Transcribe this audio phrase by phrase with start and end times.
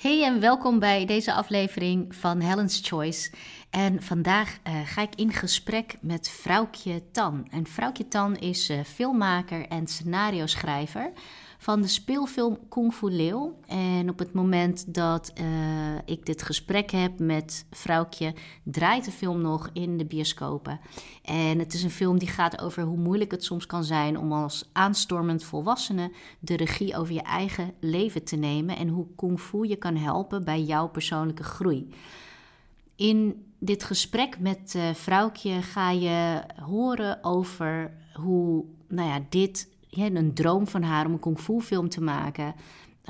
[0.00, 3.30] Hey en welkom bij deze aflevering van Helen's Choice.
[3.70, 7.46] En vandaag uh, ga ik in gesprek met Vrouwtje Tan.
[7.50, 11.12] En Vrouwtje Tan is uh, filmmaker en scenario-schrijver
[11.60, 13.58] van de speelfilm Kung Fu Leeuw.
[13.66, 15.44] En op het moment dat uh,
[16.04, 20.80] ik dit gesprek heb met Vrouwtje, draait de film nog in de bioscopen.
[21.22, 24.32] En het is een film die gaat over hoe moeilijk het soms kan zijn om
[24.32, 29.66] als aanstormend volwassene de regie over je eigen leven te nemen en hoe Kung Fu
[29.66, 31.88] je kan helpen bij jouw persoonlijke groei.
[32.96, 40.34] In dit gesprek met uh, Vrouwtje ga je horen over hoe nou ja, dit een
[40.34, 42.54] droom van haar om een kung fu film te maken.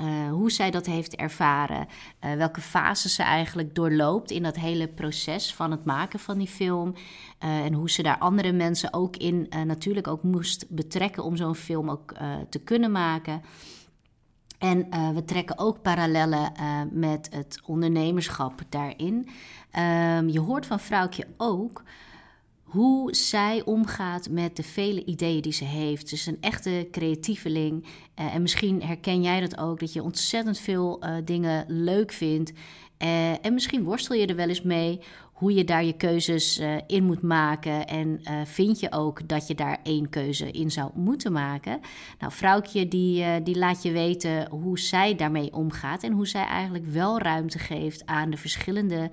[0.01, 1.87] Uh, hoe zij dat heeft ervaren.
[2.25, 6.47] Uh, welke fases ze eigenlijk doorloopt in dat hele proces van het maken van die
[6.47, 6.93] film.
[7.43, 11.55] Uh, en hoe ze daar andere mensen ook in natuurlijk ook moest betrekken om zo'n
[11.55, 12.13] film ook
[12.49, 13.41] te kunnen maken.
[14.57, 16.51] En we trekken ook parallellen
[16.91, 19.29] met het ondernemerschap daarin.
[19.71, 21.83] Ehm, je hoort van Vrouwtje ook
[22.71, 26.09] hoe zij omgaat met de vele ideeën die ze heeft.
[26.09, 27.85] Ze is een echte creatieveling.
[28.19, 32.51] Uh, en misschien herken jij dat ook, dat je ontzettend veel uh, dingen leuk vindt.
[32.51, 34.99] Uh, en misschien worstel je er wel eens mee
[35.31, 37.87] hoe je daar je keuzes in moet maken.
[37.87, 41.79] En vind je ook dat je daar één keuze in zou moeten maken?
[42.19, 46.03] Nou, vrouwtje die, die laat je weten hoe zij daarmee omgaat.
[46.03, 49.11] En hoe zij eigenlijk wel ruimte geeft aan de verschillende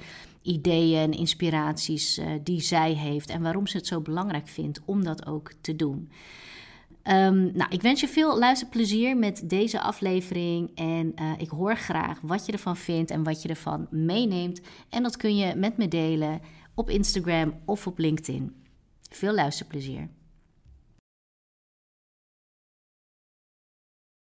[0.48, 5.04] ideeën en inspiraties uh, die zij heeft en waarom ze het zo belangrijk vindt om
[5.04, 6.10] dat ook te doen.
[7.04, 12.20] Um, nou, ik wens je veel luisterplezier met deze aflevering en uh, ik hoor graag
[12.20, 14.60] wat je ervan vindt en wat je ervan meeneemt.
[14.90, 16.40] En dat kun je met me delen
[16.74, 18.64] op Instagram of op LinkedIn.
[19.10, 20.08] Veel luisterplezier.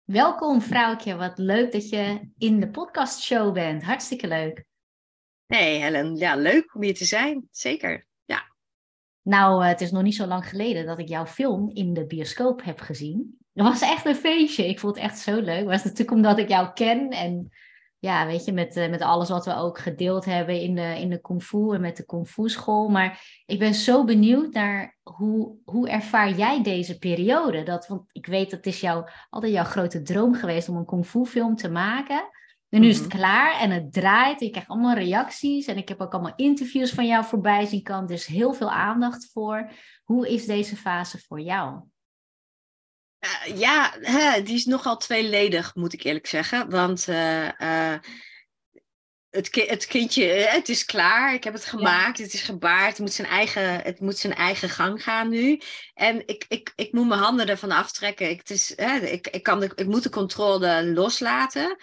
[0.03, 3.83] Welkom vrouwtje, wat leuk dat je in de podcastshow bent.
[3.83, 4.65] Hartstikke leuk.
[5.47, 7.47] Nee, Helen, ja, leuk om hier te zijn.
[7.51, 8.43] Zeker, ja.
[9.21, 12.05] Nou, uh, het is nog niet zo lang geleden dat ik jouw film in de
[12.05, 13.37] bioscoop heb gezien.
[13.53, 14.67] Het was echt een feestje.
[14.67, 15.57] Ik vond het echt zo leuk.
[15.57, 17.51] Het was natuurlijk omdat ik jou ken en
[17.99, 21.09] ja, weet je, met, uh, met alles wat we ook gedeeld hebben in de, in
[21.09, 22.89] de kung fu en met de kung fu school.
[22.89, 27.63] Maar ik ben zo benieuwd naar hoe, hoe ervaar jij deze periode?
[27.63, 30.85] Dat, want ik weet dat het is jou, altijd jouw grote droom geweest om een
[30.85, 32.29] kung fu film te maken.
[32.69, 33.17] En nu is het mhm.
[33.17, 34.41] klaar en het draait.
[34.41, 35.65] Ik krijg allemaal reacties.
[35.65, 38.07] En ik heb ook allemaal interviews van jou voorbij zien komen.
[38.07, 39.71] Dus heel veel aandacht voor.
[40.03, 41.81] Hoe is deze fase voor jou?
[43.19, 46.69] Uh, ja, hè, die is nogal tweeledig, moet ik eerlijk zeggen.
[46.69, 47.95] Want uh, uh,
[49.29, 51.33] het, het, kindje, het is klaar.
[51.33, 52.17] Ik heb het gemaakt.
[52.17, 52.89] Het is gebaard.
[52.89, 55.61] Het moet zijn eigen, het moet zijn eigen gang gaan nu.
[55.93, 58.29] En ik, ik, ik moet mijn handen ervan aftrekken.
[58.29, 61.77] Ik, het is, hè, ik, ik, kan de, ik moet de controle loslaten.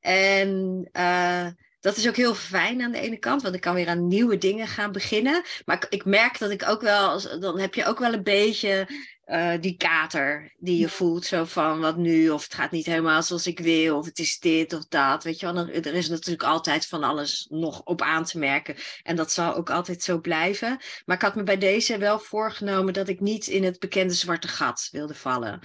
[0.00, 1.46] En uh,
[1.80, 4.38] dat is ook heel fijn aan de ene kant, want ik kan weer aan nieuwe
[4.38, 5.42] dingen gaan beginnen.
[5.64, 8.88] Maar ik, ik merk dat ik ook wel, dan heb je ook wel een beetje
[9.26, 11.24] uh, die kater die je voelt.
[11.24, 14.38] Zo van wat nu, of het gaat niet helemaal zoals ik wil, of het is
[14.38, 15.24] dit of dat.
[15.24, 18.76] Weet je wel, er is natuurlijk altijd van alles nog op aan te merken.
[19.02, 20.78] En dat zal ook altijd zo blijven.
[21.04, 24.48] Maar ik had me bij deze wel voorgenomen dat ik niet in het bekende zwarte
[24.48, 25.60] gat wilde vallen.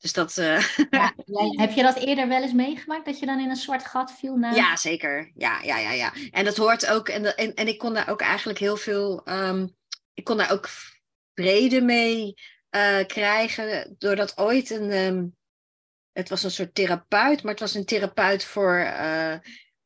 [0.00, 0.36] Dus dat.
[0.36, 0.76] Uh...
[0.90, 1.14] Ja,
[1.62, 3.04] heb je dat eerder wel eens meegemaakt?
[3.04, 4.36] Dat je dan in een zwart gat viel?
[4.36, 4.54] Na...
[4.54, 5.32] Ja, zeker.
[5.34, 6.12] Ja, ja, ja, ja.
[6.30, 7.08] En dat hoort ook.
[7.08, 9.22] En, en, en ik kon daar ook eigenlijk heel veel.
[9.24, 9.76] Um,
[10.14, 10.68] ik kon daar ook
[11.34, 12.34] vrede mee
[12.70, 13.94] uh, krijgen.
[13.98, 14.92] Doordat ooit een.
[14.92, 15.36] Um,
[16.12, 18.78] het was een soort therapeut, maar het was een therapeut voor.
[18.78, 19.34] Uh,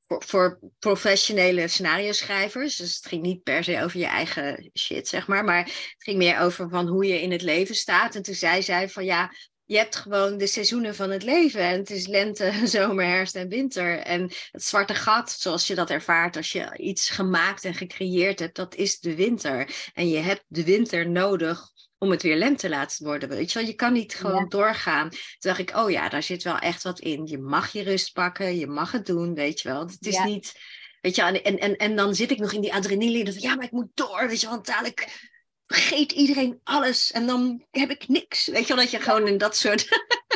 [0.07, 2.77] voor, voor, professionele scenario schrijvers.
[2.77, 5.45] Dus het ging niet per se over je eigen shit, zeg maar.
[5.45, 8.15] Maar het ging meer over van hoe je in het leven staat.
[8.15, 9.31] En toen zei zij van ja,
[9.67, 11.61] je hebt gewoon de seizoenen van het leven.
[11.61, 13.99] En het is lente, zomer, herfst en winter.
[13.99, 18.57] En het zwarte gat, zoals je dat ervaart als je iets gemaakt en gecreëerd hebt,
[18.57, 19.91] dat is de winter.
[19.95, 23.29] En je hebt de winter nodig om het weer lente te laten worden.
[23.29, 23.69] Weet je, wel?
[23.69, 25.09] je kan niet gewoon doorgaan.
[25.09, 27.27] Toen dacht ik, oh ja, daar zit wel echt wat in.
[27.27, 29.81] Je mag je rust pakken, je mag het doen, weet je wel.
[29.81, 30.72] Het is niet...
[31.01, 33.33] Weet je, en, en, en dan zit ik nog in die adrenaline.
[33.33, 34.28] Van, ja, maar ik moet door.
[34.28, 35.33] Weet je, want dadelijk
[35.66, 38.47] vergeet iedereen alles en dan heb ik niks.
[38.47, 39.89] Weet je wel, dat je gewoon in dat soort,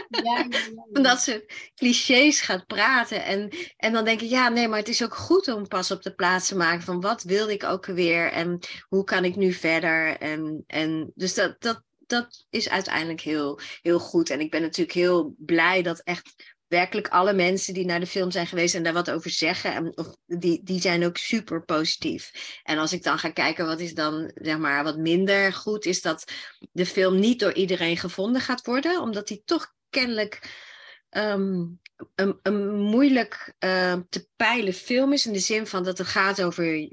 [0.09, 0.47] ja, ja,
[0.93, 3.25] ja, dat soort clichés gaat praten.
[3.25, 6.03] En, en dan denk ik, ja, nee, maar het is ook goed om pas op
[6.03, 8.59] de plaats te maken van wat wil ik ook weer en
[8.89, 10.17] hoe kan ik nu verder.
[10.17, 14.31] En, en dus dat, dat, dat is uiteindelijk heel, heel goed.
[14.31, 18.31] En ik ben natuurlijk heel blij dat echt werkelijk alle mensen die naar de film
[18.31, 22.33] zijn geweest en daar wat over zeggen, en, of, die, die zijn ook super positief.
[22.63, 26.03] En als ik dan ga kijken wat is dan zeg maar wat minder goed, is
[26.03, 26.33] dat
[26.73, 30.67] de film niet door iedereen gevonden gaat worden, omdat die toch kennelijk
[31.11, 31.81] um,
[32.15, 35.27] een, een moeilijk uh, te peilen film is.
[35.27, 36.89] In de zin van dat het gaat over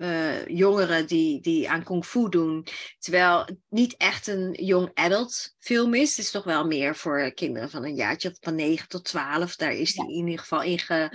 [0.00, 2.66] uh, jongeren die, die aan kung fu doen.
[2.98, 6.08] Terwijl het niet echt een young adult film is.
[6.08, 9.56] Het is toch wel meer voor kinderen van een jaartje van 9 tot 12.
[9.56, 11.10] Daar is die in ieder geval in ge,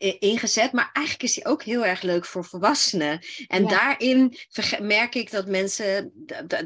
[0.00, 0.72] ingezet.
[0.72, 3.20] Maar eigenlijk is die ook heel erg leuk voor volwassenen.
[3.46, 4.36] En daarin
[4.80, 6.12] merk ik dat mensen,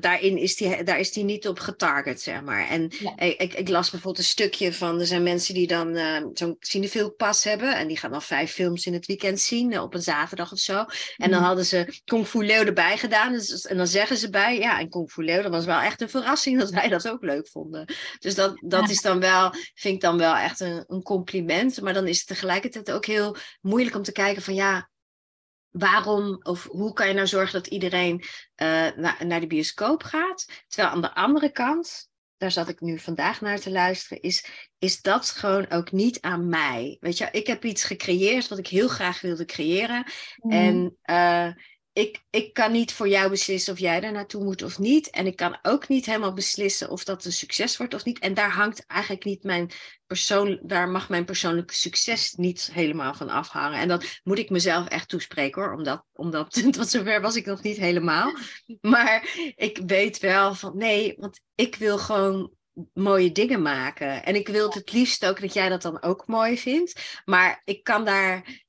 [0.01, 2.69] daarin is die, daar is die niet op getarget, zeg maar.
[2.69, 6.57] En ik, ik, las bijvoorbeeld een stukje van, er zijn mensen die dan uh, zo'n
[6.61, 7.77] cinefilmpas hebben.
[7.77, 10.59] En die gaan dan vijf films in het weekend zien, uh, op een zaterdag of
[10.59, 10.79] zo.
[11.17, 11.43] En dan mhm.
[11.43, 13.33] hadden ze Kung Fu Leeuw erbij gedaan.
[13.33, 16.01] Dus, en dan zeggen ze bij, ja, en Kung Fu Leeuw, dat was wel echt
[16.01, 17.95] een verrassing dat wij dat ook leuk vonden.
[18.19, 21.81] Dus dat, dat is dan wel, vind ik dan wel echt een, een compliment.
[21.81, 23.24] Maar dan is het tegelijkertijd ook heel
[23.61, 24.91] moeilijk om te kijken van ja,
[25.71, 28.25] waarom of hoe kan je nou zorgen dat iedereen
[28.63, 30.65] uh, naar de bioscoop gaat?
[30.69, 34.47] Terwijl aan de andere kant, daar zat ik nu vandaag naar te luisteren, is,
[34.79, 36.97] is dat gewoon ook niet aan mij.
[37.01, 40.05] Weet je, ik heb iets gecreëerd wat ik heel graag wilde creëren.
[40.37, 40.51] Mm.
[40.51, 41.53] En uh,
[41.95, 45.11] ik, ik kan niet voor jou beslissen of jij daar naartoe moet of niet.
[45.11, 48.19] En ik kan ook niet helemaal beslissen of dat een succes wordt of niet.
[48.19, 49.71] En daar hangt eigenlijk niet mijn
[50.07, 53.79] persoon, daar mag mijn persoonlijke succes niet helemaal van afhangen.
[53.79, 57.63] En dat moet ik mezelf echt toespreken hoor, omdat, omdat tot zover was ik nog
[57.63, 58.33] niet helemaal.
[58.81, 62.53] Maar ik weet wel van nee, want ik wil gewoon
[62.93, 64.25] mooie dingen maken.
[64.25, 67.21] En ik wil het liefst ook dat jij dat dan ook mooi vindt.
[67.25, 68.64] Maar ik kan daar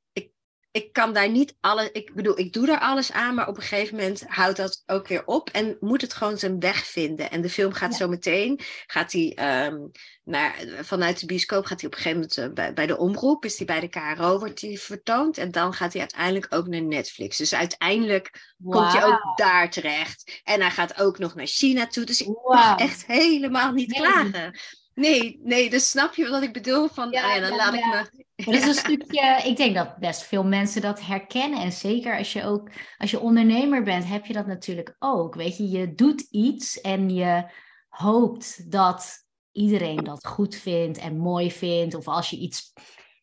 [0.75, 1.89] ik kan daar niet alles.
[1.91, 5.07] Ik bedoel, ik doe daar alles aan, maar op een gegeven moment houdt dat ook
[5.07, 7.31] weer op en moet het gewoon zijn weg vinden.
[7.31, 9.91] En de film gaat zo meteen, gaat hij um,
[10.23, 13.45] naar, vanuit de bioscoop, gaat hij op een gegeven moment uh, bij, bij, de omroep,
[13.45, 15.37] is hij bij de KRO, wordt hij vertoond.
[15.37, 17.37] En dan gaat hij uiteindelijk ook naar Netflix.
[17.37, 20.41] Dus uiteindelijk komt hij ook daar terecht.
[20.43, 22.03] En hij gaat ook nog naar China toe.
[22.03, 22.53] Dus ik wow.
[22.53, 24.59] mag echt helemaal niet klagen.
[24.95, 26.87] Nee, nee, dus snap je wat ik bedoel?
[26.87, 29.97] Van, ja, ah ja dan laat ik me dat is een stukje, ik denk dat
[29.97, 31.59] best veel mensen dat herkennen.
[31.59, 35.35] En zeker als je ook, als je ondernemer bent, heb je dat natuurlijk ook.
[35.35, 37.51] Weet je, je doet iets en je
[37.89, 41.95] hoopt dat iedereen dat goed vindt en mooi vindt.
[41.95, 42.73] Of als je iets,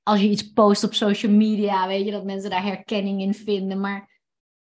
[0.02, 3.80] als je iets post op social media, weet je, dat mensen daar herkenning in vinden.
[3.80, 4.12] Maar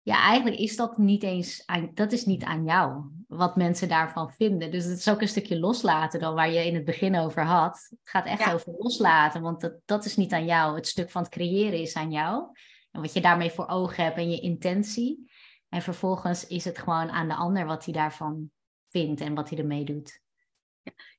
[0.04, 4.32] ja, eigenlijk is dat niet eens aan, dat is niet aan jou, wat mensen daarvan
[4.32, 4.72] vinden.
[4.72, 7.88] Dus het is ook een stukje loslaten dan waar je in het begin over had.
[7.90, 10.76] Het gaat echt over loslaten, want dat, dat is niet aan jou.
[10.76, 12.44] Het stuk van het creëren is aan jou.
[12.92, 15.32] En wat je daarmee voor ogen hebt en je intentie.
[15.70, 18.52] En vervolgens is het gewoon aan de ander wat hij daarvan
[18.90, 20.22] vindt en wat hij ermee doet.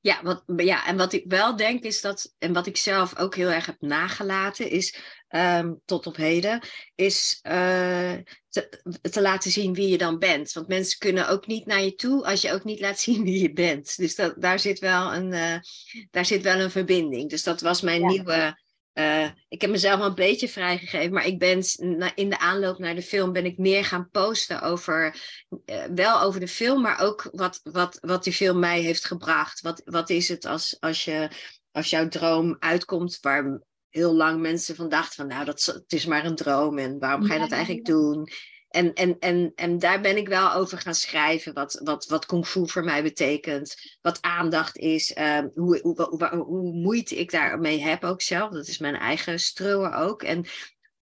[0.01, 3.35] Ja, wat, ja, en wat ik wel denk is dat, en wat ik zelf ook
[3.35, 4.99] heel erg heb nagelaten, is
[5.29, 6.61] um, tot op heden,
[6.95, 8.13] is uh,
[8.49, 10.51] te, te, laten zien wie je dan bent.
[10.53, 13.41] Want mensen kunnen ook niet naar je toe als je ook niet laat zien wie
[13.41, 13.97] je bent.
[13.97, 15.57] Dus dat, daar, zit wel een, uh,
[16.11, 17.29] daar zit wel een verbinding.
[17.29, 18.62] Dus dat was mijn nieuwe
[18.93, 21.63] uh, ik heb mezelf wel een beetje vrijgegeven, maar ik ben
[22.15, 25.15] in de aanloop naar de film ben ik meer gaan posten over,
[25.65, 29.61] uh, wel over de film, maar ook wat, wat, wat die film mij heeft gebracht.
[29.61, 31.29] Wat, wat is het als, als, je,
[31.71, 36.05] als jouw droom uitkomt waar heel lang mensen van dachten van nou, dat, het is
[36.05, 38.27] maar een droom en waarom ga je dat eigenlijk doen?
[38.73, 42.45] En, en, en, en daar ben ik wel over gaan schrijven, wat, wat, wat kung
[42.45, 47.81] fu voor mij betekent, wat aandacht is, um, hoe, hoe, hoe, hoe, moeite ik daarmee
[47.81, 48.51] heb ook zelf.
[48.51, 50.23] Dat is mijn eigen streuwen ook.
[50.23, 50.45] En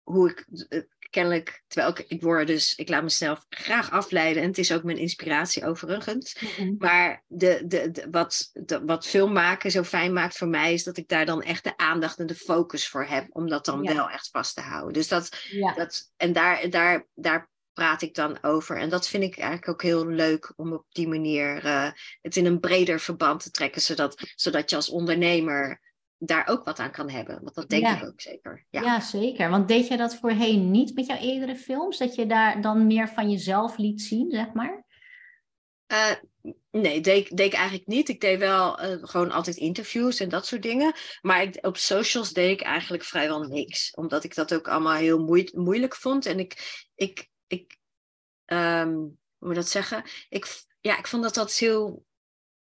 [0.02, 4.48] hoe ik uh, kennelijk, terwijl ik, ik word dus, ik laat mezelf graag afleiden en
[4.48, 6.38] het is ook mijn inspiratie overigens.
[6.78, 10.96] Maar de, de, de, wat, de, wat filmmaken zo fijn maakt voor mij is dat
[10.96, 14.10] ik daar dan echt de aandacht en de focus voor heb om dat dan wel
[14.10, 14.92] echt vast te houden.
[14.92, 15.74] Dus dat, ja.
[15.74, 18.78] dat en daar, daar, daar praat ik dan over.
[18.78, 21.90] En dat vind ik eigenlijk ook heel leuk om op die manier uh,
[22.22, 25.80] het in een breder verband te trekken, zodat, zodat je als ondernemer
[26.18, 27.42] daar ook wat aan kan hebben.
[27.42, 27.96] Want dat denk ja.
[27.96, 28.66] ik ook zeker.
[28.70, 28.82] Ja.
[28.82, 29.00] ja.
[29.00, 29.50] zeker.
[29.50, 31.98] Want deed je dat voorheen niet met jouw eerdere films?
[31.98, 34.84] Dat je daar dan meer van jezelf liet zien, zeg maar?
[35.92, 36.12] Uh,
[36.70, 38.08] nee, deed, deed ik eigenlijk niet.
[38.08, 40.94] Ik deed wel uh, gewoon altijd interviews en dat soort dingen.
[41.20, 43.94] Maar ik, op socials deed ik eigenlijk vrijwel niks.
[43.94, 46.26] Omdat ik dat ook allemaal heel moe moeilijk vond.
[46.26, 47.78] En ik, ik, ik
[48.46, 50.04] um, hoe moet dat zeggen?
[50.28, 52.04] Ik, ja, ik vond dat dat heel.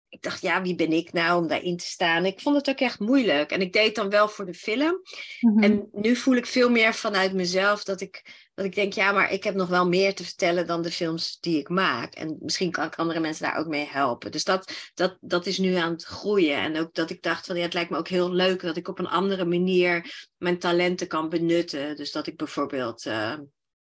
[0.09, 2.25] Ik dacht, ja, wie ben ik nou om daarin te staan?
[2.25, 3.51] Ik vond het ook echt moeilijk.
[3.51, 5.03] En ik deed dan wel voor de film.
[5.41, 5.63] Mm-hmm.
[5.63, 9.33] En nu voel ik veel meer vanuit mezelf dat ik, dat ik denk, ja, maar
[9.33, 12.15] ik heb nog wel meer te vertellen dan de films die ik maak.
[12.15, 14.33] En misschien kan ik andere mensen daar ook mee helpen.
[14.33, 16.57] Dus dat, dat, dat is nu aan het groeien.
[16.57, 18.89] En ook dat ik dacht van, ja, het lijkt me ook heel leuk dat ik
[18.89, 21.97] op een andere manier mijn talenten kan benutten.
[21.97, 23.05] Dus dat ik bijvoorbeeld.
[23.05, 23.35] Uh,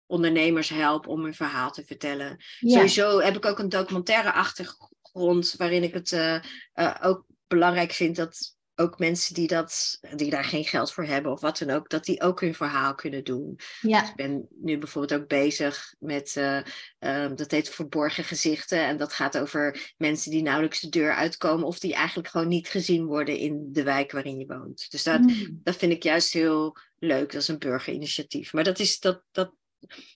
[0.07, 2.37] ondernemers help om hun verhaal te vertellen.
[2.59, 6.41] Sowieso heb ik ook een documentaire achtergrond waarin ik het uh,
[6.75, 11.31] uh, ook belangrijk vind dat ook mensen die, dat, die daar geen geld voor hebben
[11.31, 13.59] of wat dan ook, dat die ook hun verhaal kunnen doen.
[13.81, 13.99] Ja.
[13.99, 16.61] Dus ik ben nu bijvoorbeeld ook bezig met, uh,
[16.99, 18.85] um, dat heet Verborgen Gezichten.
[18.85, 22.67] En dat gaat over mensen die nauwelijks de deur uitkomen of die eigenlijk gewoon niet
[22.67, 24.91] gezien worden in de wijk waarin je woont.
[24.91, 25.59] Dus dat, mm.
[25.63, 27.31] dat vind ik juist heel leuk.
[27.31, 28.53] Dat is een burgerinitiatief.
[28.53, 29.51] Maar dat is, dat, dat,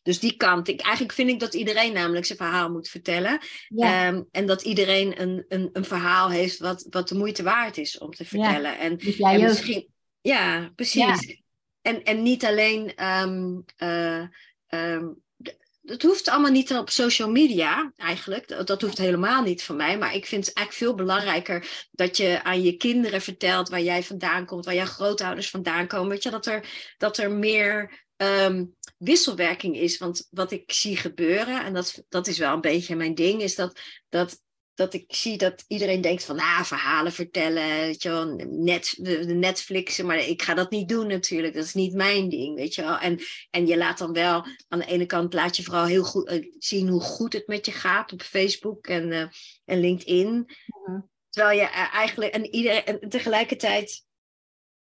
[0.04, 0.68] dus die kant.
[0.68, 3.40] Ik, eigenlijk vind ik dat iedereen namelijk zijn verhaal moet vertellen.
[3.76, 7.98] Ehm, en dat iedereen een, een, een verhaal heeft wat, wat de moeite waard is
[7.98, 8.80] om te vertellen.
[8.80, 9.88] En, dus en misschien,
[10.22, 11.40] ja, precies.
[11.82, 13.06] En, en niet alleen.
[13.06, 14.24] Um, uh,
[14.70, 15.22] um,
[15.84, 18.48] het hoeft allemaal niet op social media, eigenlijk.
[18.48, 19.98] Dat, dat, hoeft helemaal niet van mij.
[19.98, 24.04] Maar ik vind het eigenlijk veel belangrijker dat je aan je kinderen vertelt waar jij
[24.04, 26.10] vandaan komt, waar jouw grootouders vandaan komen.
[26.10, 29.98] Weet je, dat er, dat er meer um, wisselwerking is.
[29.98, 33.56] Want wat ik zie gebeuren, en dat, dat is wel een beetje mijn ding, is
[33.56, 34.42] dat, dat,
[34.74, 38.96] dat ik zie dat iedereen denkt van, ah, verhalen vertellen, weet je wel, net,
[39.28, 42.82] Netflixen, maar ik ga dat niet doen natuurlijk, dat is niet mijn ding, weet je
[42.82, 42.98] wel.
[42.98, 46.32] En, en je laat dan wel, aan de ene kant laat je vooral heel goed
[46.32, 49.26] uh, zien hoe goed het met je gaat op Facebook en, uh,
[49.66, 50.50] en LinkedIn.
[50.66, 51.00] Mhm.
[51.30, 54.06] Terwijl je uh, eigenlijk, en, iedereen, en tegelijkertijd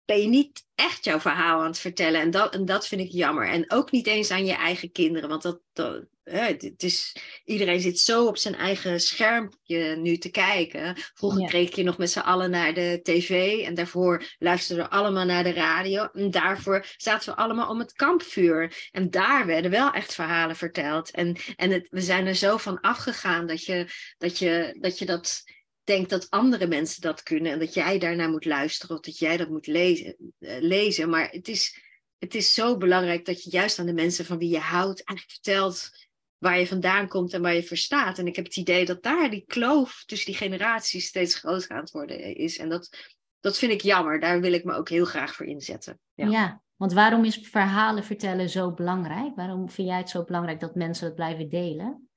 [0.05, 2.21] ben je niet echt jouw verhaal aan het vertellen.
[2.21, 3.49] En dat, en dat vind ik jammer.
[3.49, 5.29] En ook niet eens aan je eigen kinderen.
[5.29, 10.97] Want dat, dat het is, iedereen zit zo op zijn eigen schermpje nu te kijken.
[11.15, 11.47] Vroeger ja.
[11.47, 13.59] kreeg je nog met z'n allen naar de tv.
[13.65, 16.09] En daarvoor luisterden we allemaal naar de radio.
[16.13, 18.89] En daarvoor zaten we allemaal om het kampvuur.
[18.91, 21.11] En daar werden wel echt verhalen verteld.
[21.11, 23.87] En, en het, we zijn er zo van afgegaan dat je
[24.19, 25.43] dat, je, dat, je dat
[25.85, 29.37] denkt dat andere mensen dat kunnen en dat jij daarnaar moet luisteren of dat jij
[29.37, 30.17] dat moet lezen.
[30.39, 31.11] Eh, lezen.
[31.11, 31.81] Maar het is,
[32.19, 35.31] het is zo belangrijk dat je juist aan de mensen van wie je houdt eigenlijk
[35.31, 35.91] vertelt
[36.39, 38.19] waar je vandaan komt en waar je voor staat.
[38.19, 41.81] En ik heb het idee dat daar die kloof tussen die generaties steeds groter aan
[41.81, 42.59] het worden is.
[42.59, 44.21] En dat, dat vind ik jammer.
[44.21, 45.99] Daar wil ik me ook heel graag voor inzetten.
[46.15, 46.27] Ja.
[46.27, 46.63] ja.
[46.77, 49.37] Want waarom is verhalen vertellen zo belangrijk?
[49.37, 52.09] Waarom vind jij het zo belangrijk dat mensen het blijven delen?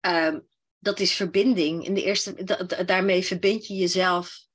[0.00, 0.48] Um,
[0.80, 1.86] dat is verbinding.
[1.86, 2.34] In de eerste,
[2.86, 4.48] daarmee verbind je jezelf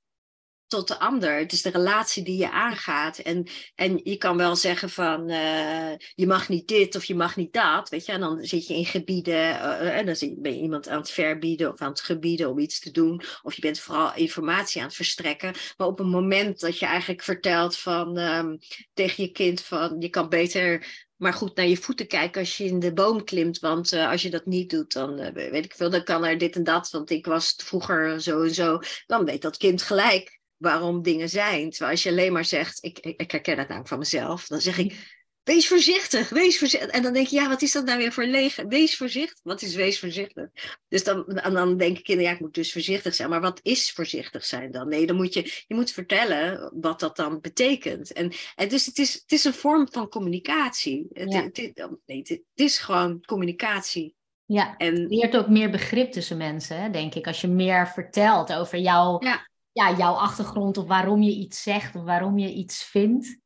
[0.67, 1.38] tot de ander.
[1.38, 3.17] Het is de relatie die je aangaat.
[3.17, 7.36] En, en je kan wel zeggen van uh, je mag niet dit of je mag
[7.36, 7.89] niet dat.
[7.89, 11.00] Weet je, en dan zit je in gebieden uh, en dan ben je iemand aan
[11.00, 13.22] het verbieden of aan het gebieden om iets te doen.
[13.41, 15.53] Of je bent vooral informatie aan het verstrekken.
[15.77, 18.58] Maar op een moment dat je eigenlijk vertelt van um,
[18.94, 22.63] tegen je kind van je kan beter maar goed naar je voeten kijken als je
[22.63, 23.60] in de boom klimt.
[23.60, 26.38] Want uh, als je dat niet doet, dan uh, weet ik veel, dan kan er
[26.38, 26.89] dit en dat.
[26.89, 28.79] Want ik was vroeger zo en zo.
[29.05, 31.69] Dan weet dat kind gelijk waarom dingen zijn.
[31.69, 34.48] Terwijl als je alleen maar zegt, ik, ik, ik herken dat nou van mezelf.
[34.48, 36.89] Dan zeg ik, wees voorzichtig, wees voorzichtig.
[36.89, 38.55] En dan denk je, ja, wat is dat nou weer voor leeg?
[38.55, 39.39] Wees voorzichtig.
[39.43, 40.49] Wat is wees voorzichtig?
[40.87, 43.29] Dus dan, en dan denken kinderen, ja, ik moet dus voorzichtig zijn.
[43.29, 44.87] Maar wat is voorzichtig zijn dan?
[44.87, 48.13] Nee, dan moet je, je moet vertellen wat dat dan betekent.
[48.13, 51.07] En, en dus het is, het is een vorm van communicatie.
[51.13, 51.43] Het, ja.
[51.43, 54.15] het, het, nee, het, is gewoon communicatie.
[54.45, 57.27] Ja, en, je leert ook meer begrip tussen mensen, denk ik.
[57.27, 59.47] Als je meer vertelt over jouw, ja.
[59.71, 63.39] Ja, jouw achtergrond of waarom je iets zegt of waarom je iets vindt.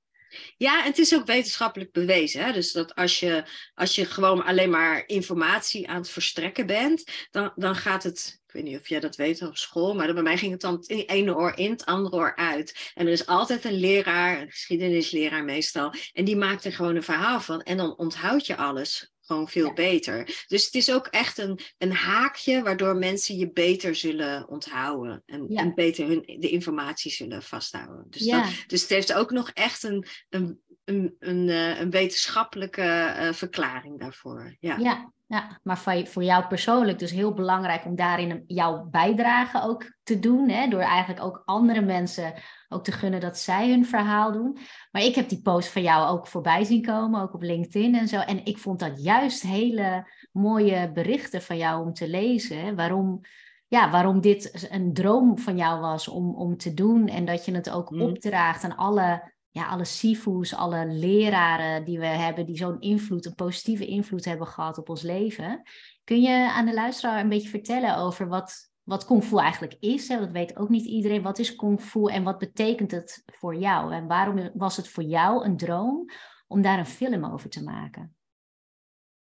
[0.58, 2.46] Ja, het is ook wetenschappelijk bewezen.
[2.46, 2.52] Hè?
[2.52, 3.44] Dus dat als je,
[3.74, 8.38] als je gewoon alleen maar informatie aan het verstrekken bent, dan, dan gaat het.
[8.46, 10.74] Ik weet niet of jij dat weet op school, maar bij mij ging het dan
[10.74, 12.92] het ene oor in, het andere oor uit.
[12.94, 17.04] En er is altijd een leraar, een geschiedenisleraar meestal, en die maakt er gewoon een
[17.04, 17.62] verhaal van.
[17.62, 20.44] En dan onthoud je alles gewoon veel beter.
[20.48, 25.48] Dus het is ook echt een, een haakje waardoor mensen je beter zullen onthouden en,
[25.48, 28.06] en beter hun, de informatie zullen vasthouden.
[28.10, 33.16] Dus, dat, dus het heeft ook nog echt een, een, een, een, eh, een wetenschappelijke
[33.20, 34.56] uh, verklaring daarvoor.
[34.60, 34.78] Ja.
[34.78, 35.12] ja.
[35.30, 40.50] Ja, maar voor jou persoonlijk dus heel belangrijk om daarin jouw bijdrage ook te doen.
[40.50, 40.68] Hè?
[40.68, 42.34] Door eigenlijk ook andere mensen
[42.70, 44.58] ook te gunnen dat zij hun verhaal doen.
[44.92, 48.08] Maar ik heb die post van jou ook voorbij zien komen, ook op LinkedIn en
[48.08, 48.20] zo.
[48.20, 52.66] En ik vond dat juist hele mooie berichten van jou om te lezen.
[52.66, 52.76] Hè?
[52.76, 53.22] Waarom,
[53.68, 57.08] ja, waarom dit een droom van jou was om, om te doen.
[57.08, 58.02] En dat je het ook mm.
[58.02, 63.36] opdraagt aan alle ja, alle sifu's, alle leraren die we hebben, die zo'n invloed, een
[63.36, 65.62] positieve invloed hebben gehad op ons leven.
[66.04, 70.08] Kun je aan de luisteraar een beetje vertellen over wat, wat kung fu eigenlijk is?
[70.08, 70.20] Hè?
[70.20, 71.22] Dat weet ook niet iedereen.
[71.22, 73.94] Wat is kung fu en wat betekent het voor jou?
[73.94, 76.10] En waarom was het voor jou een droom
[76.48, 78.16] om daar een film over te maken?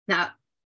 [0.04, 0.30] Nou,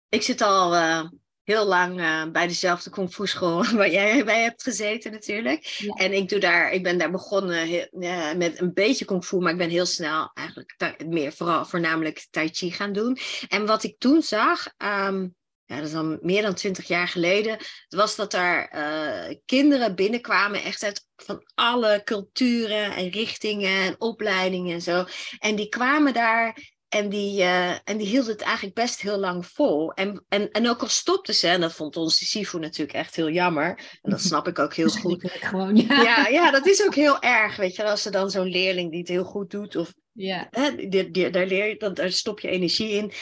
[0.09, 1.05] ik zit al uh,
[1.47, 5.87] heel lang uh, bij dezelfde kung fu school waar jij bij hebt gezeten natuurlijk.
[5.95, 9.39] En ik, doe daar, ik ben daar begonnen heel, uh, met een beetje kung fu,
[9.39, 13.19] maar ik ben heel snel eigenlijk meer vooral voornamelijk tai chi gaan doen.
[13.49, 15.35] En wat ik toen zag, um,
[15.65, 20.63] ja, dat is al meer dan twintig jaar geleden, was dat er uh, kinderen binnenkwamen
[20.63, 25.05] echt uit van alle culturen en richtingen en opleidingen en zo.
[25.39, 26.59] En die kwamen daar
[26.97, 29.93] en die, uh, en die hielden het eigenlijk best heel lang vol.
[29.93, 33.31] En, en, en ook al stopten ze, en dat vond onze Sifu natuurlijk echt heel
[33.31, 33.99] jammer.
[34.03, 35.31] En dat snap ik ook heel goed.
[35.31, 36.03] Gewoon, ja.
[36.03, 36.29] ja.
[36.29, 37.85] Ja, dat is ook heel erg, weet je.
[37.85, 40.47] Als er dan zo'n leerling die het heel goed doet, of ja.
[40.51, 43.13] hè, die, die, daar, leer je, dan, daar stop je energie in.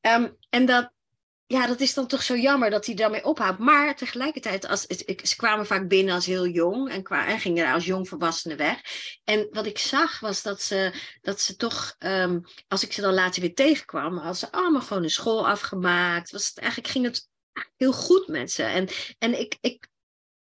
[0.00, 0.92] Um, en dat,
[1.52, 3.58] ja, dat is dan toch zo jammer dat hij daarmee ophoudt.
[3.58, 4.86] Maar tegelijkertijd, als,
[5.22, 8.80] ze kwamen vaak binnen als heel jong en, kwa, en gingen als jong volwassenen weg.
[9.24, 13.14] En wat ik zag was dat ze, dat ze toch, um, als ik ze dan
[13.14, 16.30] later weer tegenkwam, als ze allemaal gewoon een school afgemaakt.
[16.30, 17.28] Was het, eigenlijk ging het
[17.76, 18.62] heel goed met ze.
[18.62, 19.88] En, en ik, ik,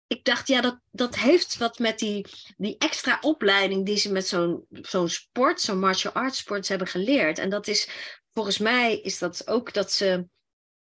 [0.06, 4.26] ik dacht, ja, dat, dat heeft wat met die, die extra opleiding die ze met
[4.26, 7.38] zo'n zo'n sport, zo'n martial arts sport hebben geleerd.
[7.38, 7.88] En dat is,
[8.32, 10.26] volgens mij is dat ook dat ze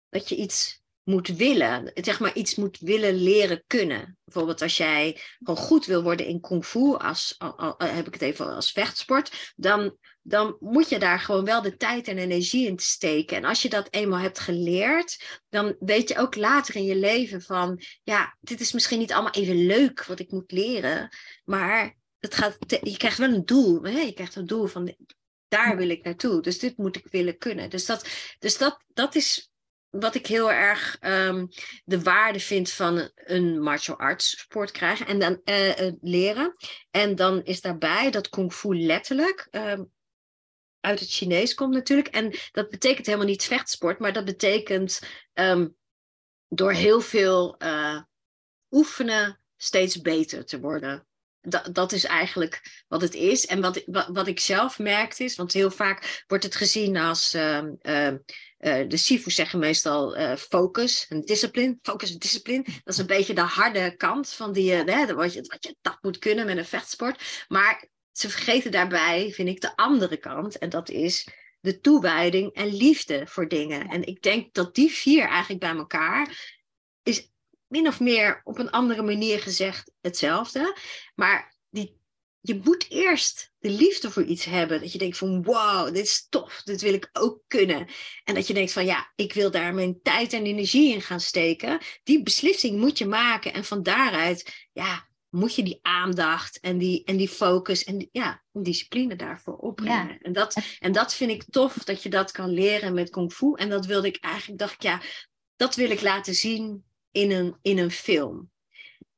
[0.08, 4.18] dat je iets moet willen, zeg maar iets moet willen leren kunnen.
[4.24, 8.22] Bijvoorbeeld als jij gewoon goed wil worden in kung fu, als, al, heb ik het
[8.22, 12.78] even als vechtsport, dan, dan moet je daar gewoon wel de tijd en energie in
[12.78, 13.36] steken.
[13.36, 17.42] En als je dat eenmaal hebt geleerd, dan weet je ook later in je leven
[17.42, 21.08] van, ja, dit is misschien niet allemaal even leuk wat ik moet leren,
[21.44, 23.82] maar het gaat, je krijgt wel een doel.
[23.82, 24.00] Hè?
[24.00, 24.96] Je krijgt een doel van,
[25.48, 26.42] daar wil ik naartoe.
[26.42, 27.70] Dus dit moet ik willen kunnen.
[27.70, 28.08] Dus dat,
[28.38, 29.50] dus dat, dat is
[29.90, 31.48] wat ik heel erg um,
[31.84, 36.56] de waarde vind van een martial arts sport krijgen en dan uh, leren.
[36.90, 39.92] En dan is daarbij dat kung fu letterlijk um,
[40.80, 42.08] uit het Chinees komt natuurlijk.
[42.08, 45.00] En dat betekent helemaal niet vechtsport, maar dat betekent
[45.34, 45.76] um,
[46.48, 48.00] door heel veel uh,
[48.70, 51.06] oefenen steeds beter te worden.
[51.40, 53.46] Dat, dat is eigenlijk wat het is.
[53.46, 57.36] En wat, wat, wat ik zelf merkte is, want heel vaak wordt het gezien als
[58.58, 61.78] uh, de SIFU's zeggen meestal uh, focus en discipline.
[61.82, 62.62] Focus en discipline.
[62.62, 65.98] Dat is een beetje de harde kant van die, uh, wat, je, wat je dat
[66.00, 67.44] moet kunnen met een vechtsport.
[67.48, 70.58] Maar ze vergeten daarbij, vind ik, de andere kant.
[70.58, 71.28] En dat is
[71.60, 73.88] de toewijding en liefde voor dingen.
[73.88, 76.54] En ik denk dat die vier eigenlijk bij elkaar
[77.02, 77.30] is
[77.66, 80.76] min of meer op een andere manier gezegd hetzelfde.
[81.14, 82.04] Maar die
[82.46, 84.80] je moet eerst de liefde voor iets hebben.
[84.80, 87.86] Dat je denkt van wow, dit is tof, dit wil ik ook kunnen.
[88.24, 91.20] En dat je denkt van ja, ik wil daar mijn tijd en energie in gaan
[91.20, 91.78] steken.
[92.02, 93.52] Die beslissing moet je maken.
[93.52, 98.08] En van daaruit, ja, moet je die aandacht en die, en die focus en die,
[98.12, 100.18] ja, discipline daarvoor opbrengen.
[100.18, 103.52] En, dat, en dat vind ik tof, dat je dat kan leren met kung fu.
[103.54, 105.02] En dat wilde ik eigenlijk, dacht ik ja,
[105.56, 108.50] dat wil ik laten zien in een, in een film.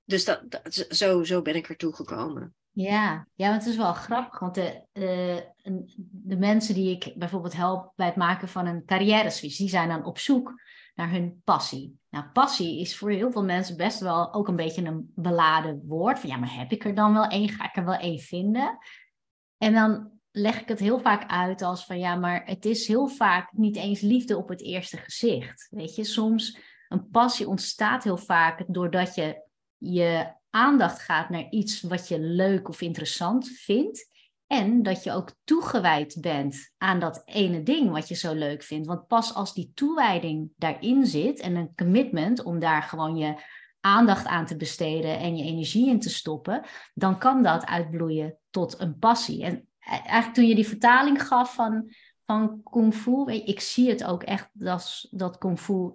[0.05, 2.57] Dus dat, dat, zo, zo ben ik ertoe gekomen.
[2.81, 5.53] Ja, ja, want het is wel grappig, want de,
[6.01, 10.05] de mensen die ik bijvoorbeeld help bij het maken van een carrière die zijn dan
[10.05, 10.63] op zoek
[10.95, 11.99] naar hun passie.
[12.09, 16.19] Nou, passie is voor heel veel mensen best wel ook een beetje een beladen woord.
[16.19, 17.49] Van ja, maar heb ik er dan wel één?
[17.49, 18.79] Ga ik er wel één vinden?
[19.57, 23.09] En dan leg ik het heel vaak uit als van ja, maar het is heel
[23.09, 25.69] vaak niet eens liefde op het eerste gezicht.
[25.71, 29.43] Weet je, soms een passie ontstaat heel vaak doordat je
[29.77, 34.17] je aandacht gaat naar iets wat je leuk of interessant vindt.
[34.47, 38.87] En dat je ook toegewijd bent aan dat ene ding wat je zo leuk vindt.
[38.87, 43.43] Want pas als die toewijding daarin zit en een commitment om daar gewoon je
[43.81, 48.81] aandacht aan te besteden en je energie in te stoppen, dan kan dat uitbloeien tot
[48.81, 49.45] een passie.
[49.45, 51.91] En eigenlijk toen je die vertaling gaf van,
[52.27, 55.93] van kung fu, ik zie het ook echt dat, dat kung fu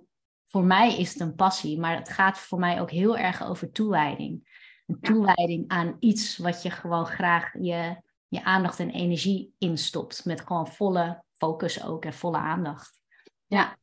[0.54, 3.72] voor mij is het een passie, maar het gaat voor mij ook heel erg over
[3.72, 4.62] toewijding.
[4.88, 10.26] Een toewijding aan iets wat je gewoon graag je, je aandacht en energie instopt.
[10.26, 13.00] Met gewoon volle focus ook en volle aandacht.
[13.48, 13.78] Ja.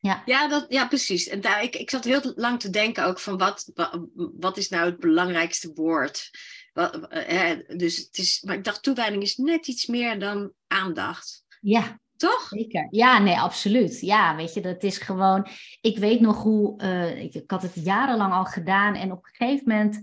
[0.00, 1.28] Ja, ja, dat, ja precies.
[1.28, 3.72] En daar, ik, ik zat heel lang te denken ook van wat,
[4.14, 6.30] wat, is nou het belangrijkste woord?
[6.72, 11.44] Wat, hè, dus het is, maar ik dacht toewijding is net iets meer dan aandacht.
[11.60, 12.48] Ja, toch?
[12.48, 12.86] Zeker.
[12.90, 14.00] Ja, nee, absoluut.
[14.00, 15.46] Ja, weet je, dat is gewoon.
[15.80, 16.82] Ik weet nog hoe.
[16.82, 18.94] Uh, ik, had het jarenlang al gedaan.
[18.94, 20.00] En op een gegeven moment.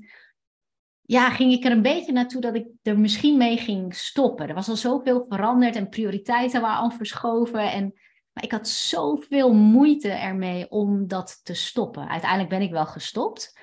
[1.01, 4.47] Ja, ging ik er een beetje naartoe dat ik er misschien mee ging stoppen.
[4.47, 7.71] Er was al zoveel veranderd en prioriteiten waren al verschoven.
[7.71, 7.93] En,
[8.33, 12.09] maar ik had zoveel moeite ermee om dat te stoppen.
[12.09, 13.59] Uiteindelijk ben ik wel gestopt.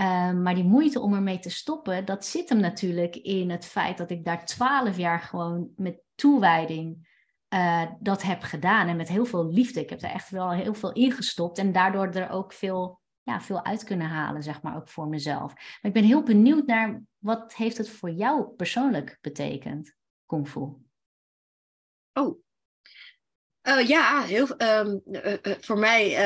[0.00, 3.98] Uh, maar die moeite om ermee te stoppen, dat zit hem natuurlijk in het feit
[3.98, 7.13] dat ik daar twaalf jaar gewoon met toewijding
[7.54, 8.88] uh, dat heb gedaan.
[8.88, 9.80] En met heel veel liefde.
[9.80, 11.58] Ik heb er echt wel heel veel in gestopt.
[11.58, 15.54] En daardoor er ook veel, ja, veel uit kunnen halen, zeg maar, ook voor mezelf.
[15.54, 19.94] Maar ik ben heel benieuwd naar wat heeft het voor jou persoonlijk betekend,
[20.26, 20.60] Kung Fu?
[22.12, 22.42] Oh.
[23.68, 26.16] Uh, ja, heel, um, uh, voor mij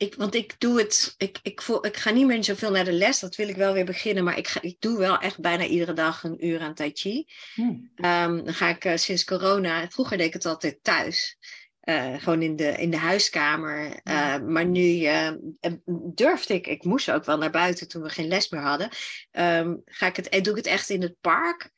[0.00, 2.92] ik, want ik doe het, ik, ik, voel, ik ga niet meer zoveel naar de
[2.92, 5.64] les, dat wil ik wel weer beginnen, maar ik, ga, ik doe wel echt bijna
[5.64, 7.26] iedere dag een uur aan Tai Chi.
[7.54, 7.90] Hmm.
[7.94, 11.38] Ehm, dan ga ik uh, sinds corona, vroeger deed ik het altijd thuis.
[11.84, 14.00] Uh, gewoon in de, in de huiskamer.
[14.04, 15.08] Uh, maar nu
[16.14, 18.88] durfde ik, ik moest ook wel naar buiten toen we geen les meer hadden.
[19.32, 21.70] Um, ga ik het, doe ik het echt in het park.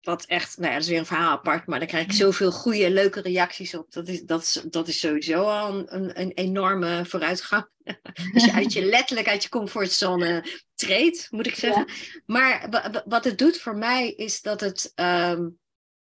[0.00, 2.52] Wat echt, nou ja, dat is weer een verhaal apart, maar dan krijg ik zoveel
[2.52, 3.92] goede, leuke reacties op.
[3.92, 7.68] Dat is, dat is, dat is sowieso al een, een enorme vooruitgang.
[8.34, 11.86] Als je uit je letterlijk uit je comfortzone treedt, moet ik zeggen.
[12.26, 12.68] Maar
[13.04, 14.92] wat het doet voor mij is dat het.
[14.94, 15.58] Um,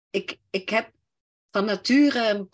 [0.09, 0.91] ik, ik heb
[1.51, 2.47] van nature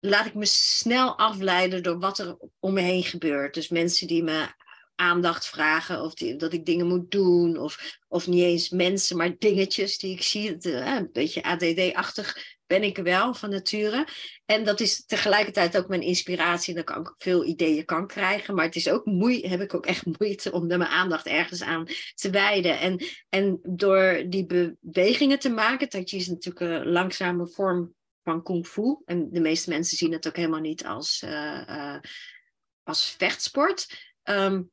[0.00, 3.54] laat ik me snel afleiden door wat er om me heen gebeurt.
[3.54, 4.46] Dus mensen die me
[4.94, 9.98] aandacht vragen of dat ik dingen moet doen of, of niet eens mensen, maar dingetjes
[9.98, 10.58] die ik zie.
[10.58, 14.06] Eh, een beetje ADD-achtig ben ik wel van nature.
[14.44, 16.74] En dat is tegelijkertijd ook mijn inspiratie.
[16.74, 18.54] Dat ik ook veel ideeën kan krijgen.
[18.54, 21.86] Maar het is ook moeite, heb ik ook echt moeite om mijn aandacht ergens aan
[22.14, 22.78] te wijden.
[22.78, 28.66] En, en door die bewegingen te maken, dat is natuurlijk een langzame vorm van kung
[28.66, 29.02] fu.
[29.04, 31.98] En de meeste mensen zien het ook helemaal niet als, uh,
[32.82, 34.12] als vechtsport.
[34.24, 34.72] Um,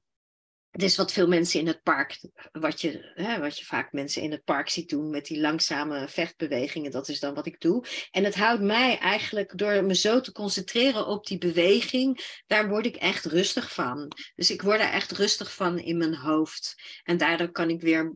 [0.71, 2.19] het is wat veel mensen in het park,
[2.51, 6.07] wat je, hè, wat je vaak mensen in het park ziet doen met die langzame
[6.07, 7.85] vechtbewegingen, dat is dan wat ik doe.
[8.11, 12.85] En het houdt mij eigenlijk door me zo te concentreren op die beweging, daar word
[12.85, 14.11] ik echt rustig van.
[14.35, 16.75] Dus ik word er echt rustig van in mijn hoofd.
[17.03, 18.15] En daardoor kan ik weer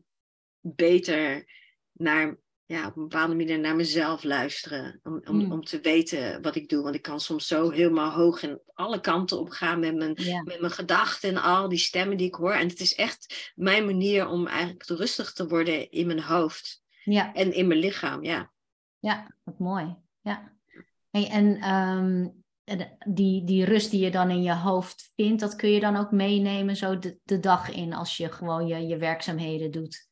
[0.59, 1.45] beter
[1.91, 2.37] naar
[2.67, 4.99] ja, op een bepaalde manier naar mezelf luisteren.
[5.03, 5.51] Om, om, hmm.
[5.51, 6.83] om te weten wat ik doe.
[6.83, 10.59] Want ik kan soms zo helemaal hoog en alle kanten op gaan met mijn, met
[10.59, 12.53] mijn gedachten en al die stemmen die ik hoor.
[12.53, 16.83] En het is echt mijn manier om eigenlijk rustig te worden in mijn hoofd.
[17.03, 17.33] Ja.
[17.33, 18.51] En in mijn lichaam, ja.
[18.99, 19.95] Ja, wat mooi.
[20.21, 20.53] Ja.
[21.09, 22.27] Hey, en ehm,
[23.07, 26.11] die, die rust die je dan in je hoofd vindt, dat kun je dan ook
[26.11, 30.07] meenemen zo de, de dag in als je gewoon je, je werkzaamheden doet.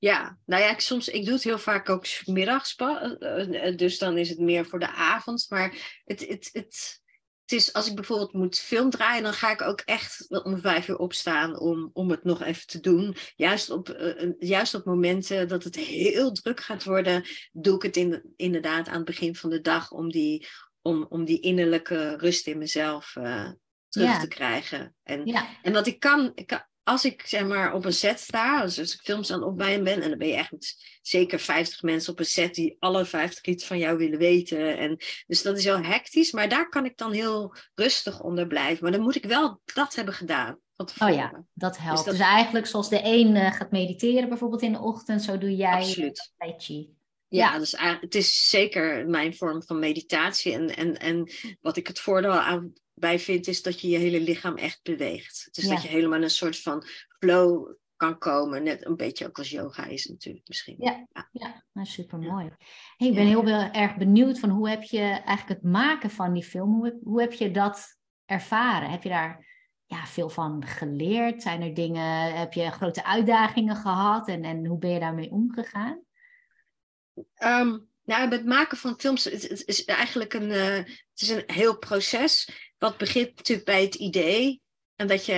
[0.00, 3.98] Ja, nou ja, ik, soms, ik doe het heel vaak ook middags, eh, eh, dus
[3.98, 5.46] dan is het meer voor de avond.
[5.48, 7.00] Maar het, het, het,
[7.40, 10.88] het is, als ik bijvoorbeeld moet film draaien, dan ga ik ook echt om vijf
[10.88, 13.16] uur opstaan om, om het nog even te doen.
[13.36, 17.96] Juist op, uh, juist op momenten dat het heel druk gaat worden, doe ik het
[17.96, 20.46] in, inderdaad aan het begin van de dag om die,
[20.82, 23.12] om, om die innerlijke rust in mezelf
[23.88, 24.94] terug te krijgen.
[25.02, 25.24] En,
[25.62, 28.78] en wat ik kan, ik kan als ik zeg maar op een set sta, dus
[28.78, 32.18] als ik films aan opbouwen ben, en dan ben je echt zeker 50 mensen op
[32.18, 34.78] een set die alle 50 iets van jou willen weten.
[34.78, 38.82] En, dus dat is wel hectisch, maar daar kan ik dan heel rustig onder blijven.
[38.82, 40.58] Maar dan moet ik wel dat hebben gedaan.
[40.76, 42.04] Oh ja, dat dus helpt.
[42.04, 45.72] Dus, eigenlijk zoals de een uh, gaat mediteren bijvoorbeeld in de ochtend, zo doe jij
[45.72, 46.32] Absoluut.
[46.38, 46.98] Tai Chi.
[47.28, 50.52] Ja, dus het is zeker mijn vorm van meditatie.
[50.52, 54.20] En, en, en wat ik het voordeel aan bij vind, is dat je je hele
[54.20, 55.48] lichaam echt beweegt.
[55.50, 56.84] Dus dat je helemaal een soort van
[57.18, 58.62] flow kan komen.
[58.62, 60.76] Net een beetje ook als yoga is natuurlijk misschien.
[60.78, 61.28] Ja, ja.
[61.32, 62.50] ja nou, super mooi.
[62.96, 66.44] Hey, ik ben heel erg benieuwd van hoe heb je eigenlijk het maken van die
[66.44, 68.90] film, hoe, hoe heb je dat ervaren?
[68.90, 69.46] Heb je daar
[69.86, 71.42] ja, veel van geleerd?
[71.42, 76.02] Zijn er dingen, heb je grote uitdagingen gehad en, en hoe ben je daarmee omgegaan?
[77.44, 81.78] Um, nou, het maken van films het, is eigenlijk een, uh, het is een heel
[81.78, 82.48] proces.
[82.80, 84.60] Wat begint natuurlijk bij het idee.
[84.96, 85.32] En dat je.